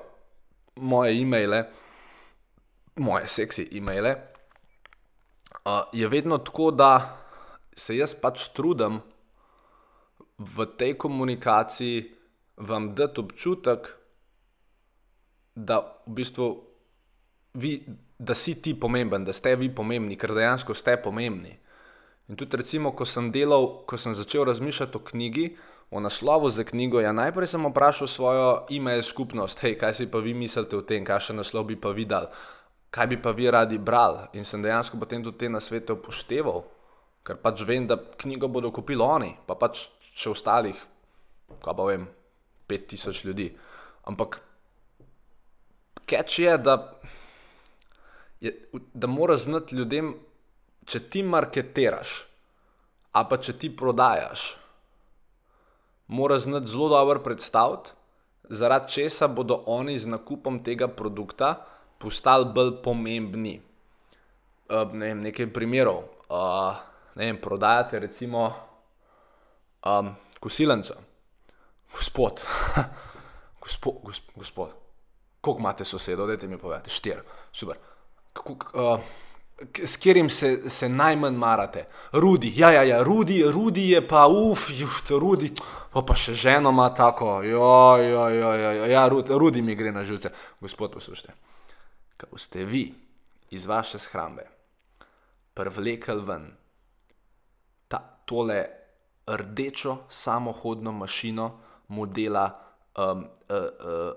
moje 0.77 1.19
e-maile, 1.21 1.65
moje 2.97 3.29
seksi 3.29 3.69
e-maile, 3.77 4.15
uh, 5.65 5.85
je 5.93 6.09
vedno 6.09 6.39
tako, 6.39 6.71
da 6.71 7.19
se 7.77 7.97
jaz 7.97 8.15
pač 8.17 8.49
trudim 8.57 9.01
v 10.39 10.67
tej 10.77 10.97
komunikaciji 10.99 12.13
vam 12.57 12.95
dati 12.95 13.21
občutek, 13.21 13.89
da 15.57 15.81
v 16.07 16.13
bistvu 16.13 16.66
vi, 17.57 17.81
da 18.19 18.35
si 18.35 18.55
ti 18.63 18.75
pomemben, 18.75 19.25
da 19.25 19.33
ste 19.33 19.57
vi 19.57 19.71
pomembni, 19.75 20.17
ker 20.17 20.35
dejansko 20.37 20.75
ste 20.75 20.97
pomembni. 21.03 21.57
In 22.29 22.37
tudi, 22.37 22.59
recimo, 22.59 22.93
ko 22.93 23.07
sem 23.07 23.31
delal, 23.33 23.85
ko 23.87 23.99
sem 23.99 24.15
začel 24.15 24.45
razmišljati 24.49 24.99
o 24.99 25.05
knjigi, 25.11 25.47
o 25.91 26.01
naslovu 26.03 26.51
za 26.51 26.65
knjigo, 26.67 27.01
ja, 27.01 27.13
najprej 27.15 27.47
sem 27.53 27.67
vprašal 27.67 28.11
svojo 28.11 28.49
e-mail 28.75 29.03
skupnost, 29.07 29.63
hej, 29.63 29.77
kaj 29.79 29.95
si 29.95 30.07
pa 30.11 30.19
vi 30.19 30.35
mislite 30.35 30.77
o 30.77 30.83
tem, 30.83 31.05
kakšen 31.07 31.39
naslov 31.39 31.69
bi 31.71 31.77
pa 31.79 31.95
videl, 31.95 32.27
kaj 32.91 33.07
bi 33.07 33.21
pa 33.23 33.31
vi 33.31 33.51
radi 33.51 33.79
brali. 33.79 34.27
In 34.35 34.45
sem 34.45 34.63
dejansko 34.63 34.99
potem 34.99 35.23
tudi 35.23 35.39
te 35.39 35.49
nasvete 35.49 35.95
upošteval, 35.95 36.65
ker 37.23 37.39
pač 37.39 37.63
vem, 37.63 37.87
da 37.87 37.99
knjigo 37.99 38.51
bodo 38.51 38.73
kupili 38.75 39.03
oni, 39.03 39.31
pa 39.47 39.55
pač 39.55 39.87
še 40.17 40.35
ostalih, 40.35 40.81
kaj 41.63 41.79
pa 41.79 41.87
vem, 41.87 42.09
5000 42.67 43.25
ljudi. 43.29 43.53
Ampak 44.11 44.41
catch 46.07 46.39
je, 46.43 46.59
da, 46.59 46.77
je, 48.47 48.55
da 48.95 49.07
moraš 49.07 49.47
znati 49.49 49.77
ljudem, 49.77 50.15
če 50.87 51.01
ti 51.11 51.23
marketiraš, 51.23 52.15
a 53.13 53.25
pa 53.29 53.39
če 53.43 53.57
ti 53.59 53.71
prodajaš, 53.77 54.49
moraš 56.07 56.47
znati 56.47 56.71
zelo 56.71 56.89
dobro 56.93 57.23
predstaviti, 57.25 57.91
zaradi 58.49 58.93
česa 58.93 59.29
bodo 59.29 59.63
oni 59.67 59.99
z 59.99 60.07
nakupom 60.07 60.61
tega 60.65 60.89
produkta 60.89 61.55
postali 61.99 62.47
bolj 62.55 62.77
pomembni. 62.83 63.57
Uh, 64.69 64.93
ne 64.93 65.11
vem, 65.11 65.25
nekaj 65.27 65.51
primerov. 65.55 66.05
Uh, 66.29 66.77
ne 67.15 67.31
vem, 67.31 67.41
prodajate 67.41 67.99
recimo 68.03 68.49
um, 69.87 70.15
kosilenca. 70.41 70.99
Gospod, 71.95 72.43
gospod, 73.63 74.01
gospod, 74.03 74.35
gospod. 74.37 74.71
koliko 75.41 75.61
imate 75.61 75.85
sosedov, 75.85 76.27
dajte 76.27 76.49
mi 76.49 76.59
povedati, 76.59 76.91
štiri, 76.91 77.23
super. 77.53 77.79
Kako, 78.37 78.57
uh, 78.77 79.01
s 79.81 79.97
katerim 79.97 80.29
se, 80.31 80.71
se 80.71 80.89
najmanj 80.89 81.37
marate? 81.41 81.87
Rudi, 82.13 82.53
ja, 82.57 82.71
ja, 82.77 82.83
ja, 82.85 83.03
Rudi, 83.03 83.41
Rudi 83.53 83.89
je 83.91 84.03
pa, 84.09 84.27
uf, 84.29 84.69
juht, 84.71 85.11
Rudi, 85.11 85.51
pa, 85.93 86.03
pa 86.05 86.17
še 86.17 86.37
ženo 86.37 86.75
ima 86.75 86.91
tako, 86.95 87.41
jo, 87.43 87.71
jo, 88.03 88.27
jo, 88.29 88.53
jo, 88.61 88.73
jo. 88.81 88.91
ja, 88.93 89.07
Rudi, 89.09 89.33
Rudi 89.33 89.63
mi 89.65 89.75
gre 89.75 89.95
na 89.97 90.05
živce. 90.05 90.35
Gospod, 90.61 90.93
poslušajte, 90.99 91.33
kaj 92.21 92.31
boste 92.33 92.69
vi 92.69 92.91
iz 93.57 93.67
vaše 93.67 93.99
shrambe 93.99 94.45
privlekel 95.57 96.21
ven 96.21 96.51
ta, 97.89 98.03
tole 98.29 98.61
rdečo 99.27 99.97
samohodno 100.09 100.93
mašino 100.93 101.51
modela 101.89 102.51
um, 102.99 103.25
uh, 103.25 103.57
uh, 103.57 103.65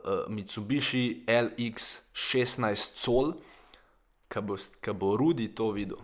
uh, 0.04 0.20
Mitsubishi 0.28 1.24
LX16 1.28 2.76
Sol, 2.76 3.34
ki 4.30 4.42
bo, 4.42 4.58
bo 4.94 5.18
Rudi 5.18 5.50
to 5.56 5.72
videl. 5.72 5.98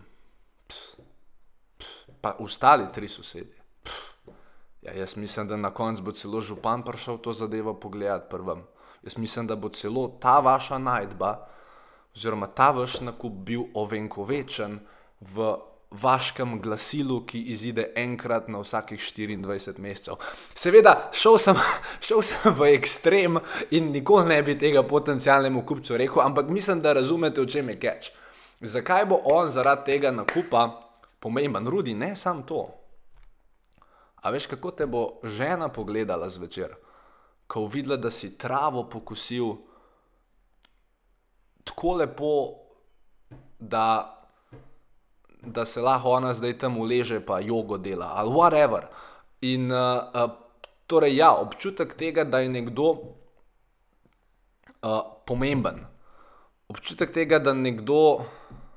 Pff, 0.68 0.98
pff, 1.78 2.08
pa 2.20 2.36
ostali 2.38 2.86
tri 2.92 3.08
sosedje. 3.08 3.56
Ja, 4.82 4.92
jaz 4.92 5.16
mislim, 5.16 5.48
da 5.48 5.56
na 5.56 5.70
koncu 5.70 6.02
bo 6.02 6.12
celo 6.12 6.40
župan 6.40 6.82
prišel 6.82 7.18
to 7.18 7.32
zadevo 7.32 7.74
pogledati 7.74 8.30
prvem. 8.30 8.62
Jaz 9.02 9.16
mislim, 9.16 9.46
da 9.46 9.56
bo 9.56 9.68
celo 9.68 10.08
ta 10.20 10.38
vaša 10.40 10.78
najdba, 10.78 11.48
oziroma 12.14 12.46
ta 12.46 12.70
vaš 12.70 13.00
nakup 13.00 13.32
bil 13.32 13.62
ovenkovečen 13.74 14.78
v 15.20 15.56
vaškem 15.90 16.60
glasilu, 16.60 17.20
ki 17.26 17.40
izide 17.52 17.92
enkrat 17.96 18.48
na 18.48 18.58
vsakih 18.58 19.00
24 19.00 19.78
mesecev. 19.78 20.14
Seveda, 20.54 21.10
šel 21.12 21.38
sem, 21.38 21.60
šel 22.06 22.22
sem 22.22 22.54
v 22.54 22.72
ekstrem 22.74 23.38
in 23.70 23.92
nikoli 23.92 24.28
ne 24.28 24.42
bi 24.42 24.58
tega 24.58 24.82
potencijalnemu 24.82 25.62
kupcu 25.66 25.96
rekel, 25.96 26.22
ampak 26.22 26.48
mislim, 26.48 26.82
da 26.82 26.92
razumete, 26.92 27.40
v 27.40 27.48
čem 27.48 27.68
je 27.68 27.78
catch. 27.80 28.10
Zakaj 28.60 29.04
bo 29.06 29.20
on 29.24 29.50
zaradi 29.50 29.92
tega 29.92 30.10
nakupa 30.10 30.66
pomemben? 31.20 31.68
Rudi, 31.68 31.94
ne 31.94 32.16
samo 32.16 32.42
to. 32.42 32.66
A 34.22 34.30
veš, 34.30 34.46
kako 34.50 34.70
te 34.70 34.86
bo 34.86 35.20
žena 35.22 35.68
pogledala 35.68 36.28
zvečer, 36.28 36.74
ko 37.46 37.66
videla, 37.70 37.96
da 37.96 38.10
si 38.10 38.34
travo 38.38 38.88
pokusil 38.90 39.54
tako 41.64 41.92
lepo, 41.94 42.32
da 43.58 44.15
da 45.46 45.64
se 45.64 45.80
lahko 45.80 46.10
ona 46.10 46.34
zdaj 46.34 46.58
tam 46.58 46.78
uleže, 46.78 47.20
pa 47.20 47.40
jogo 47.40 47.78
dela 47.78 48.12
ali 48.16 48.30
whatever. 48.30 48.80
In 49.40 49.72
uh, 49.72 49.78
uh, 50.14 50.30
torej, 50.86 51.16
ja, 51.16 51.34
občutek 51.34 51.94
tega, 51.94 52.24
da 52.24 52.38
je 52.40 52.48
nekdo 52.48 52.92
uh, 52.92 52.98
pomemben, 55.26 55.86
občutek 56.68 57.12
tega, 57.12 57.38
da, 57.38 57.54
nekdo, 57.54 58.24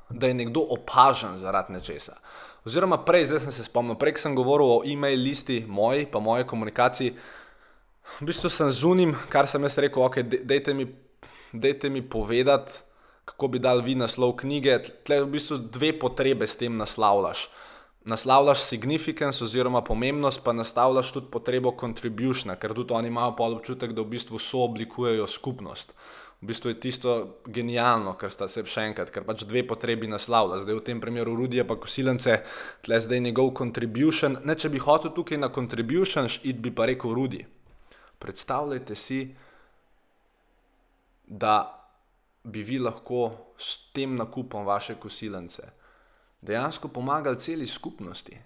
da 0.10 0.28
je 0.28 0.34
nekdo 0.34 0.60
opažen 0.76 1.38
zaradi 1.38 1.74
nečesa. 1.74 2.18
Oziroma, 2.66 2.98
prej, 3.06 3.26
zdaj 3.30 3.40
sem 3.48 3.54
se 3.56 3.64
spomnil, 3.64 3.96
prej 3.96 4.18
sem 4.20 4.36
govoril 4.36 4.68
o 4.68 4.84
e-mail 4.86 5.20
listi 5.24 5.66
moji, 5.68 6.06
pa 6.12 6.20
moje 6.20 6.44
komunikaciji. 6.48 7.16
V 8.20 8.26
bistvu 8.26 8.50
sem 8.50 8.72
zunim, 8.72 9.16
kar 9.30 9.48
sem 9.48 9.64
jaz 9.64 9.78
rekel, 9.80 10.04
ok, 10.04 10.16
dejte 10.44 10.74
mi, 10.74 10.86
dejte 11.54 11.90
mi 11.90 12.02
povedati 12.02 12.89
kako 13.30 13.48
bi 13.48 13.62
dal 13.62 13.82
vi 13.86 13.96
naslov 13.96 14.36
knjige. 14.42 14.80
Tle 15.06 15.22
v 15.24 15.32
bistvu 15.38 15.58
dve 15.70 15.94
potrebe 16.00 16.48
s 16.48 16.58
tem 16.58 16.78
naslavljaš. 16.78 17.48
Naslavljaš 18.10 18.64
significance 18.64 19.44
oziroma 19.44 19.82
pomembnost, 19.86 20.42
pa 20.44 20.54
naslavljaš 20.54 21.12
tudi 21.12 21.28
potrebo 21.32 21.76
contribution, 21.80 22.56
ker 22.56 22.74
tudi 22.74 22.94
oni 22.94 23.12
imajo 23.12 23.36
pol 23.38 23.58
občutek, 23.60 23.94
da 23.94 24.02
v 24.02 24.16
bistvu 24.16 24.40
sooblikujejo 24.40 25.28
skupnost. 25.28 25.94
V 26.42 26.48
bistvu 26.48 26.72
je 26.72 26.80
tisto 26.80 27.14
genialno, 27.46 28.14
ker 28.16 28.32
sta 28.32 28.48
se 28.48 28.64
še 28.64 28.86
enkrat, 28.88 29.12
ker 29.12 29.26
pač 29.28 29.44
dve 29.44 29.66
potrebi 29.68 30.08
naslavlja. 30.08 30.62
Zdaj 30.64 30.78
v 30.78 30.84
tem 30.88 31.02
primeru 31.04 31.36
Rudija 31.36 31.66
pa 31.68 31.76
kosilence, 31.76 32.38
tle 32.88 33.00
zdaj 33.04 33.20
njegov 33.26 33.52
contribution. 33.60 34.38
Ne, 34.48 34.56
če 34.56 34.72
bi 34.72 34.80
hotel 34.80 35.12
tukaj 35.12 35.38
na 35.38 35.52
contribution, 35.52 36.32
id 36.48 36.64
bi 36.64 36.72
pa 36.72 36.88
rekel 36.88 37.12
Rudi. 37.14 37.44
Predstavljajte 38.24 38.96
si, 38.96 39.20
da 41.28 41.79
bi 42.52 42.64
vi 42.64 42.80
lahko 42.80 43.32
s 43.58 43.92
tem 43.94 44.16
nakupom 44.16 44.66
vaše 44.66 44.96
kosilence 44.96 45.80
dejansko 46.42 46.88
pomagali 46.88 47.40
celi 47.40 47.68
skupnosti. 47.68 48.38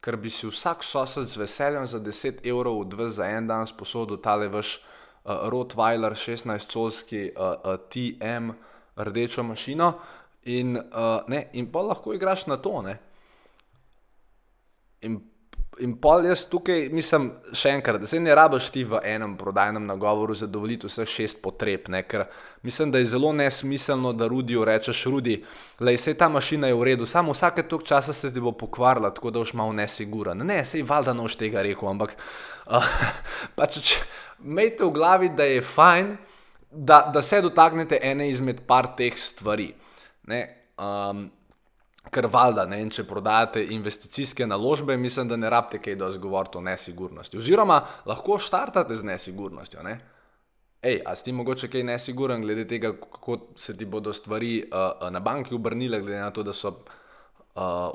Ker 0.00 0.16
bi 0.16 0.30
si 0.30 0.46
vsak 0.46 0.84
sosed 0.84 1.28
z 1.32 1.40
veseljem 1.40 1.86
za 1.86 2.00
10 2.00 2.44
evrov 2.44 2.80
odvez 2.80 3.16
za 3.16 3.28
en 3.28 3.46
dan 3.46 3.66
sposodil 3.66 4.20
tale 4.20 4.48
vaš 4.48 4.76
uh, 4.76 5.48
Rottweiler 5.48 6.12
16-colski 6.12 7.30
uh, 7.32 7.54
uh, 7.64 7.78
TM 7.88 8.52
rdečo 8.96 9.42
mašino 9.42 9.94
in, 10.42 10.76
uh, 10.76 11.24
ne, 11.28 11.48
in 11.52 11.72
pa 11.72 11.82
lahko 11.82 12.14
igraš 12.14 12.46
na 12.46 12.56
to. 12.56 12.82
Ne. 12.82 12.98
In 15.00 15.20
In 15.82 15.96
pol 15.98 16.26
jaz 16.28 16.44
tukaj, 16.46 16.86
mislim, 16.94 17.30
še 17.56 17.72
enkrat, 17.74 17.98
da 18.02 18.06
se 18.06 18.20
ne 18.22 18.34
rabiš 18.36 18.68
ti 18.70 18.84
v 18.86 19.00
enem 19.10 19.32
prodajnem 19.38 19.82
nagovoru 19.88 20.36
zadovoljiti 20.38 20.86
vseh 20.86 21.08
šest 21.10 21.40
potreb, 21.42 21.88
ne? 21.90 22.04
ker 22.06 22.26
mislim, 22.62 22.92
da 22.94 23.00
je 23.02 23.08
zelo 23.10 23.32
nesmiselno, 23.34 24.12
da 24.14 24.28
Rudiju 24.30 24.64
rečeš, 24.64 25.04
Rudi, 25.10 25.40
le 25.80 25.96
se 25.98 26.14
ta 26.14 26.28
mašina 26.28 26.70
je 26.70 26.78
v 26.78 26.86
redu, 26.90 27.06
samo 27.10 27.34
vsake 27.34 27.66
tok 27.66 27.82
časa 27.88 28.12
se 28.12 28.30
ti 28.32 28.40
bo 28.40 28.52
pokvarila, 28.52 29.10
tako 29.14 29.34
da 29.34 29.42
boš 29.42 29.54
malo 29.58 29.74
nesiguren. 29.74 30.46
Ne, 30.46 30.60
sej 30.64 30.86
valjda 30.86 31.16
noš 31.16 31.38
tega 31.42 31.62
rekel, 31.66 31.90
ampak 31.90 32.14
uh, 32.70 32.94
pač 33.58 33.96
imejte 34.44 34.86
v 34.86 34.92
glavi, 34.94 35.32
da 35.34 35.48
je 35.48 35.62
fajn, 35.64 36.16
da, 36.70 37.02
da 37.14 37.22
se 37.22 37.42
dotaknete 37.42 37.98
ene 38.02 38.30
izmed 38.30 38.62
par 38.66 38.94
teh 38.98 39.18
stvari. 39.18 39.72
Um, 40.78 41.30
ker 42.12 42.28
valjda, 42.30 42.64
ne, 42.68 42.80
če 42.92 43.04
prodajate 43.08 43.62
investicijske 43.74 44.46
naložbe, 44.46 44.96
mislim, 45.00 45.28
da 45.28 45.38
ne 45.40 45.50
rabite 45.50 45.80
kaj 45.82 45.96
dosti 46.00 46.20
govoriti 46.22 46.58
o 46.58 46.64
nesigurnosti. 46.64 47.38
Oziroma, 47.40 47.80
lahko 48.06 48.38
štartate 48.38 48.96
z 48.96 49.08
nesigurnostjo. 49.08 49.82
Ne? 49.86 49.98
Ej, 50.84 51.00
a 51.06 51.14
si 51.16 51.24
ti 51.24 51.32
mogoče 51.32 51.70
kaj 51.72 51.86
nesiguren 51.88 52.44
glede 52.44 52.66
tega, 52.68 52.92
kako 52.92 53.38
se 53.56 53.76
ti 53.76 53.88
bodo 53.88 54.12
stvari 54.12 54.58
uh, 54.68 55.08
na 55.10 55.20
banki 55.20 55.54
obrnile, 55.56 56.00
glede 56.00 56.20
na 56.20 56.30
to, 56.30 56.44
da 56.44 56.52
so 56.52 56.74
uh, 56.74 56.84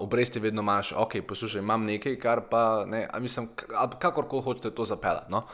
obresti 0.02 0.42
vedno 0.42 0.66
manjše. 0.66 0.96
Ok, 0.98 1.20
poslušaj, 1.28 1.62
imam 1.62 1.86
nekaj, 1.86 2.18
kar 2.20 2.42
pa 2.50 2.86
ne, 2.90 3.06
mislim, 3.20 3.52
kakorkoli 4.00 4.44
hočete 4.44 4.72
to 4.72 4.86
zapeljati. 4.90 5.32
No? 5.32 5.46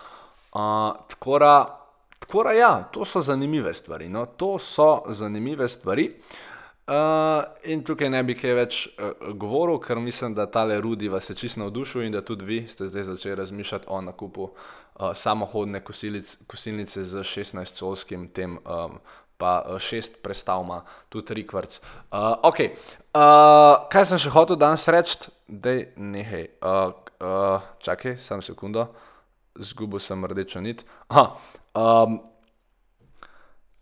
Uh, 0.55 0.95
tako 1.11 1.39
da, 1.43 2.51
ja, 2.55 2.73
to 2.91 3.05
so 3.05 3.21
zanimive 3.21 3.73
stvari. 3.73 4.09
No? 4.09 4.25
To 4.25 4.55
so 4.59 5.03
zanimive 5.11 5.67
stvari. 5.67 6.13
Uh, 6.15 6.54
in 7.63 7.83
tukaj 7.83 8.09
ne 8.13 8.21
bi 8.23 8.35
kaj 8.37 8.53
več 8.53 8.79
uh, 8.87 9.31
govoril, 9.33 9.79
ker 9.81 9.97
mislim, 9.97 10.35
da 10.37 10.45
tale 10.45 10.77
Rudi 10.81 11.09
vas 11.09 11.29
je 11.29 11.35
čisto 11.35 11.63
navdušil 11.63 12.05
in 12.05 12.13
da 12.13 12.21
tudi 12.21 12.45
vi 12.45 12.59
ste 12.69 12.85
zdaj 12.87 13.03
začeli 13.03 13.35
razmišljati 13.35 13.85
o 13.89 14.01
nakupu 14.01 14.43
uh, 14.43 15.13
samohodne 15.13 15.81
kosilic, 15.83 16.37
kosilnice 16.47 17.03
z 17.03 17.23
16-colskim 17.23 18.29
tem. 18.33 18.59
Um, 18.65 18.99
Pa 19.37 19.65
šest 19.83 20.21
prestavma, 20.23 20.77
tudi 21.11 21.25
tri 21.27 21.41
kvrc. 21.47 21.81
Uh, 22.07 22.37
okay. 22.47 22.69
uh, 23.11 23.83
kaj 23.91 24.05
sem 24.07 24.21
še 24.23 24.31
hotel 24.31 24.55
danes 24.55 24.87
reči, 24.87 25.27
da 25.51 25.73
je 25.75 25.89
nekaj. 25.99 26.45
Uh, 26.63 26.93
uh, 27.19 27.65
čakaj, 27.83 28.15
samo 28.23 28.41
sekundo, 28.41 28.87
zgubil 29.55 29.99
sem 29.99 30.25
rdečo 30.25 30.61
nit. 30.61 30.85
Aha, 31.07 31.35
um, 31.75 32.19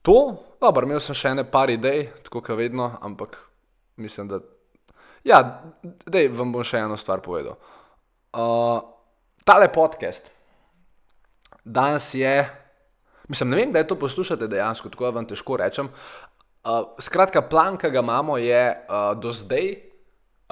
to, 0.01 0.17
dobro, 0.63 0.87
imel 0.87 1.01
sem 1.03 1.17
še 1.17 1.33
ene 1.33 1.43
par 1.47 1.71
idej, 1.71 2.07
tako 2.23 2.41
kot 2.43 2.57
vedno, 2.59 2.93
ampak 3.03 3.35
mislim, 3.99 4.31
da. 4.31 4.39
Ja, 5.27 5.39
da 5.83 6.23
vam 6.35 6.51
bom 6.55 6.63
še 6.67 6.83
eno 6.83 6.97
stvar 6.99 7.23
povedal. 7.23 7.55
Uh, 8.33 8.79
tale 9.47 9.69
podcast 9.71 10.31
danes 11.63 12.09
je, 12.17 12.33
mislim, 13.31 13.53
ne 13.53 13.59
vem, 13.59 13.71
da 13.71 13.79
je 13.79 13.87
to 13.91 13.95
poslušate 13.99 14.49
dejansko, 14.51 14.91
tako 14.91 15.11
vam 15.15 15.27
težko 15.27 15.59
rečem. 15.59 15.87
Uh, 16.63 16.91
skratka, 16.99 17.43
plan, 17.47 17.77
ki 17.79 17.91
ga 17.91 18.03
imamo, 18.03 18.39
je 18.39 18.63
uh, 18.67 19.11
do 19.19 19.31
zdaj. 19.35 19.75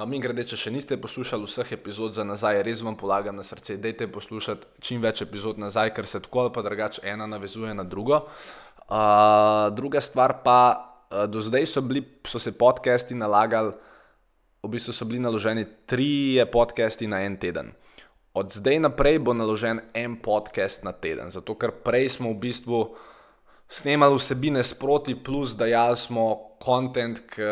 Mi 0.07 0.17
grede, 0.23 0.41
če 0.47 0.57
še 0.57 0.71
niste 0.73 0.95
poslušali 0.97 1.45
vseh 1.45 1.75
epizod 1.75 2.15
za 2.17 2.23
nazaj, 2.25 2.63
res 2.65 2.79
vam 2.81 2.95
polagam 2.97 3.35
na 3.37 3.43
srce, 3.45 3.75
dajte 3.77 4.07
poslušati 4.09 4.81
čim 4.81 5.03
več 5.03 5.21
epizod 5.21 5.59
nazaj, 5.61 5.91
ker 5.93 6.07
se 6.09 6.23
tako 6.23 6.47
ali 6.47 6.53
pa 6.55 6.63
drugače 6.65 7.03
ena 7.11 7.27
navezuje 7.29 7.75
na 7.77 7.83
drugo. 7.85 8.23
Uh, 8.23 8.70
druga 9.71 10.01
stvar 10.01 10.43
pa, 10.43 10.91
uh, 11.11 11.29
do 11.29 11.41
zdaj 11.41 11.65
so, 11.65 11.81
bili, 11.81 12.03
so 12.27 12.39
se 12.39 12.51
podcasti 12.51 13.15
nalagali, 13.15 13.71
v 14.63 14.69
bistvu 14.69 14.93
so 14.93 15.05
bili 15.05 15.19
naloženi 15.19 15.65
tri 15.85 16.43
podcasti 16.51 17.07
na 17.07 17.23
en 17.25 17.37
teden. 17.37 17.71
Od 18.33 18.51
zdaj 18.53 18.79
naprej 18.79 19.19
bo 19.19 19.33
naložen 19.33 19.81
en 19.93 20.15
podcast 20.15 20.83
na 20.83 20.91
teden, 20.91 21.31
zato 21.31 21.55
ker 21.55 21.71
prej 21.71 22.09
smo 22.19 22.31
v 22.31 22.39
bistvu 22.39 22.95
snemali 23.71 24.15
vsebine 24.15 24.63
sproti, 24.63 25.15
plus 25.15 25.55
dajali 25.55 25.97
smo 25.97 26.51
kontent, 26.59 27.23
ki 27.31 27.47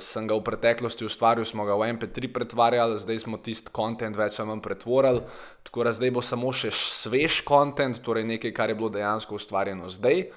sem 0.00 0.26
ga 0.26 0.38
v 0.38 0.42
preteklosti 0.46 1.04
ustvaril, 1.04 1.44
smo 1.44 1.66
ga 1.66 1.74
v 1.74 1.90
MP3 1.98 2.32
pretvarjali, 2.32 2.98
zdaj 3.02 3.26
smo 3.26 3.38
tisti 3.42 3.70
kontent 3.74 4.16
več 4.16 4.38
ali 4.38 4.48
manj 4.48 4.62
pretvorili, 4.62 5.22
tako 5.66 5.84
da 5.84 5.92
zdaj 5.92 6.14
bo 6.14 6.22
samo 6.22 6.54
še 6.54 6.70
svež 6.70 7.42
kontent, 7.46 7.98
torej 8.02 8.26
nekaj, 8.26 8.54
kar 8.54 8.70
je 8.70 8.78
bilo 8.78 8.94
dejansko 8.94 9.38
ustvarjeno 9.38 9.90
zdaj 9.90 10.30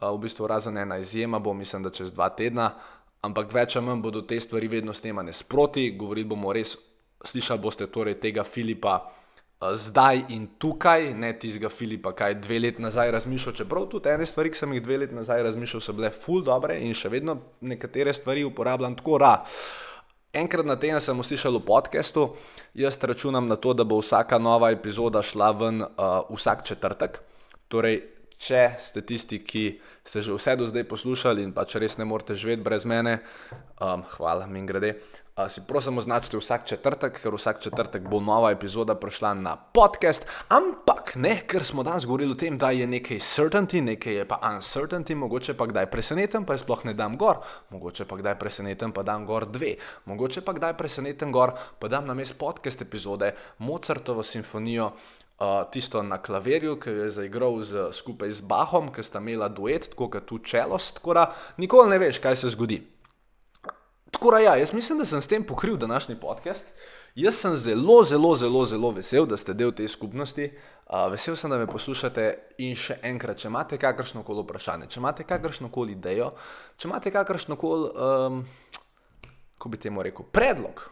v 0.00 0.18
bistvu 0.18 0.46
razen 0.46 0.78
ena 0.78 0.98
izjema, 0.98 1.38
bo 1.38 1.54
mislim, 1.54 1.82
da 1.82 1.90
čez 1.90 2.12
dva 2.12 2.28
tedna, 2.28 2.70
ampak 3.24 3.52
več 3.52 3.76
ali 3.76 3.86
manj 3.86 4.02
bodo 4.04 4.22
te 4.22 4.38
stvari 4.40 4.68
vedno 4.68 4.94
snemane 4.94 5.32
sproti, 5.32 5.90
govorili 5.98 6.28
bomo 6.28 6.52
res, 6.52 6.76
slišali 7.24 7.62
boste 7.62 7.86
torej 7.86 8.20
tega 8.20 8.44
Filipa. 8.44 8.98
Zdaj 9.56 10.26
in 10.36 10.46
tukaj, 10.60 11.14
ne 11.16 11.30
tistega 11.40 11.70
Filipa, 11.72 12.12
kaj 12.12 12.34
dve 12.44 12.58
leti 12.60 12.82
nazaj 12.84 13.10
razmišljal, 13.14 13.54
čeprav 13.56 13.86
tudi 13.88 14.12
ene 14.12 14.26
stvari, 14.28 14.52
ki 14.52 14.60
sem 14.60 14.74
jih 14.76 14.82
dve 14.84 14.98
leti 15.00 15.16
nazaj 15.16 15.42
razmišljal, 15.48 15.80
so 15.80 15.94
bile 15.96 16.10
full 16.12 16.44
dobre 16.44 16.76
in 16.84 16.92
še 16.94 17.08
vedno 17.08 17.38
nekatere 17.64 18.12
stvari 18.12 18.44
uporabljam 18.44 18.98
tako 19.00 19.16
ra. 19.24 19.32
Enkrat 20.36 20.68
na 20.68 20.76
teden 20.76 21.00
sem 21.00 21.22
slišal 21.24 21.56
v 21.56 21.64
podkastu, 21.64 22.26
jaz 22.76 23.00
računam 23.00 23.48
na 23.48 23.56
to, 23.56 23.72
da 23.72 23.88
bo 23.88 24.02
vsaka 24.02 24.36
nova 24.38 24.68
epizoda 24.76 25.22
šla 25.24 25.50
ven 25.56 25.80
uh, 25.80 26.28
vsak 26.28 26.66
četrtek, 26.68 27.16
torej 27.72 28.02
če 28.38 28.76
ste 28.80 29.02
tisti, 29.02 29.40
ki 29.40 29.80
ste 30.06 30.22
že 30.22 30.34
vse 30.36 30.56
do 30.56 30.66
zdaj 30.68 30.84
poslušali 30.88 31.42
in 31.42 31.52
pa 31.56 31.64
če 31.64 31.80
res 31.82 31.96
ne 31.98 32.04
morete 32.04 32.36
živeti 32.36 32.62
brez 32.62 32.84
mene, 32.84 33.20
um, 33.80 34.04
hvala 34.16 34.46
mi 34.46 34.62
grede. 34.68 34.96
Uh, 35.36 35.50
si 35.52 35.60
prosim, 35.68 35.98
označite 36.00 36.38
vsak 36.40 36.64
četrtek, 36.64 37.18
ker 37.20 37.34
vsak 37.34 37.60
četrtek 37.60 38.06
bo 38.08 38.22
nova 38.24 38.54
epizoda 38.54 38.94
prišla 38.96 39.34
na 39.36 39.52
podcast. 39.56 40.24
Ampak 40.48 41.12
ne, 41.20 41.42
ker 41.44 41.60
smo 41.64 41.84
danes 41.84 42.06
govorili 42.08 42.32
o 42.32 42.38
tem, 42.40 42.56
da 42.56 42.70
je 42.72 42.86
nekaj 42.88 43.20
certainty, 43.20 43.82
nekaj 43.84 44.16
je 44.16 44.24
pa 44.24 44.40
uncertainty, 44.48 45.12
mogoče 45.12 45.52
pa 45.52 45.68
kdaj 45.68 45.90
presenetim, 45.92 46.48
pa 46.48 46.56
sploh 46.56 46.86
ne 46.88 46.96
dam 46.96 47.18
gor, 47.20 47.42
mogoče 47.68 48.08
pa 48.08 48.16
kdaj 48.16 48.38
presenetim, 48.40 48.96
pa 48.96 49.04
dam 49.04 49.28
gor 49.28 49.44
dve, 49.44 49.74
mogoče 50.08 50.40
pa 50.40 50.56
kdaj 50.56 50.72
presenetim 50.80 51.36
gor, 51.36 51.52
pa 51.78 51.92
dam 51.92 52.08
na 52.08 52.16
mest 52.16 52.38
podcast 52.40 52.80
epizode 52.80 53.34
Mozartovo 53.58 54.24
simfonijo 54.24 54.94
tisto 55.72 56.02
na 56.02 56.18
klavirju, 56.22 56.78
ki 56.80 56.90
je 56.90 57.08
zaigral 57.10 57.62
z, 57.62 57.90
skupaj 57.92 58.30
z 58.30 58.40
Bahom, 58.48 58.88
ki 58.92 59.04
sta 59.04 59.20
imela 59.20 59.48
duet, 59.48 59.90
tako 59.92 60.08
kot 60.10 60.24
tu 60.26 60.38
čelost, 60.38 60.94
tako 61.00 61.14
da 61.14 61.24
nikoli 61.56 61.90
ne 61.90 61.98
veš, 61.98 62.18
kaj 62.24 62.36
se 62.36 62.52
zgodi. 62.54 62.80
Tako 64.10 64.30
da 64.30 64.38
ja, 64.38 64.56
jaz 64.56 64.72
mislim, 64.72 64.98
da 64.98 65.04
sem 65.04 65.22
s 65.22 65.28
tem 65.28 65.44
pokril 65.44 65.76
današnji 65.76 66.16
podcast. 66.20 66.66
Jaz 67.16 67.34
sem 67.34 67.56
zelo, 67.56 68.04
zelo, 68.04 68.34
zelo, 68.36 68.64
zelo 68.64 68.90
vesel, 68.90 69.26
da 69.26 69.36
ste 69.36 69.54
del 69.54 69.72
te 69.72 69.88
skupnosti. 69.88 70.50
Uh, 70.86 71.10
vesel 71.12 71.36
sem, 71.36 71.50
da 71.50 71.58
me 71.58 71.66
poslušate 71.66 72.26
in 72.60 72.76
še 72.76 72.98
enkrat, 73.02 73.40
če 73.40 73.48
imate 73.48 73.78
kakršno 73.80 74.22
koli 74.24 74.44
vprašanje, 74.44 74.88
če 74.92 75.00
imate 75.00 75.24
kakršno 75.24 75.70
koli 75.72 75.96
idejo, 75.96 76.34
če 76.76 76.88
imate 76.88 77.12
kakršno 77.12 77.56
koli, 77.56 77.88
um, 77.92 78.42
ko 79.58 79.72
bi 79.72 79.80
temu 79.80 80.04
rekel, 80.04 80.28
predlog, 80.32 80.84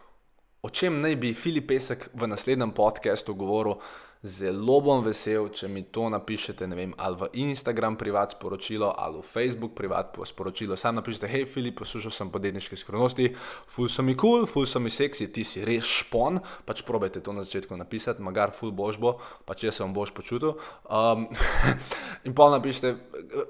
o 0.65 0.69
čem 0.73 0.97
naj 1.01 1.15
bi 1.21 1.35
Filip 1.37 1.69
Pesek 1.69 2.09
v 2.13 2.27
naslednjem 2.27 2.73
podkastu 2.73 3.37
govoril, 3.37 3.77
Zelo 4.23 4.79
bom 4.81 5.03
vesel, 5.05 5.51
če 5.53 5.67
mi 5.69 5.83
to 5.93 6.07
napišete, 6.09 6.65
ne 6.65 6.77
vem, 6.77 6.93
ali 6.97 7.17
v 7.19 7.27
Instagram 7.45 7.97
privat 7.99 8.33
sporočilo, 8.33 8.93
ali 8.97 9.19
v 9.19 9.27
Facebook 9.27 9.75
privat 9.77 10.15
sporočilo. 10.17 10.77
Sam 10.79 10.97
napišete, 10.97 11.29
hej, 11.29 11.45
Filip, 11.45 11.77
poslušal 11.83 12.13
sem 12.15 12.31
podjetniške 12.33 12.79
skrivnosti, 12.79 13.27
ful 13.69 13.91
so 13.91 14.01
mi 14.01 14.15
kul, 14.17 14.45
cool, 14.45 14.47
ful 14.49 14.65
so 14.65 14.81
mi 14.81 14.89
seksi, 14.89 15.27
ti 15.29 15.43
si 15.45 15.61
res 15.67 15.85
špon, 15.85 16.39
pač 16.65 16.81
probajte 16.87 17.21
to 17.21 17.35
na 17.35 17.45
začetku 17.45 17.77
napisati, 17.77 18.23
magar 18.25 18.55
ful 18.55 18.73
boš 18.73 18.97
bo, 18.97 19.17
pač 19.45 19.67
jaz 19.67 19.77
se 19.77 19.85
bom 19.85 19.93
boš 19.93 20.15
počutil. 20.15 20.55
Um, 20.89 21.27
in 22.25 22.33
pa 22.33 22.49
napišete, 22.55 22.95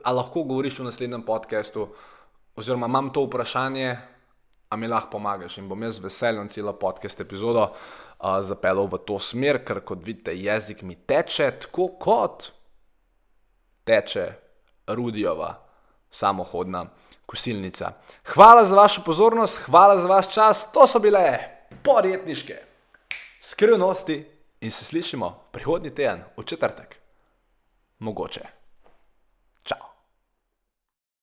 ali 0.04 0.18
lahko 0.18 0.44
govoriš 0.44 0.82
v 0.82 0.90
naslednjem 0.90 1.24
podkastu, 1.24 1.88
oziroma 2.60 2.92
imam 2.92 3.14
to 3.16 3.24
vprašanje, 3.30 4.15
a 4.70 4.76
mi 4.76 4.88
lahko 4.88 5.10
pomagaš 5.18 5.58
in 5.58 5.70
bom 5.70 5.84
jaz 5.84 6.00
veselen 6.04 6.50
celo 6.50 6.74
podcast 6.80 7.22
epizodo 7.22 7.68
uh, 7.70 8.40
zapeljal 8.42 8.90
v 8.92 9.00
to 9.08 9.20
smer, 9.20 9.62
ker 9.66 9.82
kot 9.86 10.04
vidite, 10.04 10.34
jezik 10.36 10.82
mi 10.82 10.96
teče 10.96 11.52
tako 11.66 11.88
kot 12.00 12.50
teče 13.86 14.28
Rudijova 14.88 15.54
samohodna 16.12 16.86
kosilnica. 17.26 17.92
Hvala 18.34 18.66
za 18.66 18.76
vašo 18.76 19.02
pozornost, 19.06 19.58
hvala 19.66 19.98
za 19.98 20.08
vaš 20.08 20.34
čas, 20.34 20.72
to 20.72 20.88
so 20.88 21.00
bile 21.00 21.40
podjetniške 21.84 22.58
skrivnosti 23.42 24.26
in 24.62 24.72
se 24.72 24.86
slišimo 24.86 25.30
prihodnji 25.52 25.96
teden 25.96 26.24
v 26.38 26.44
četrtek. 26.44 26.96
Mogoče. 28.00 28.65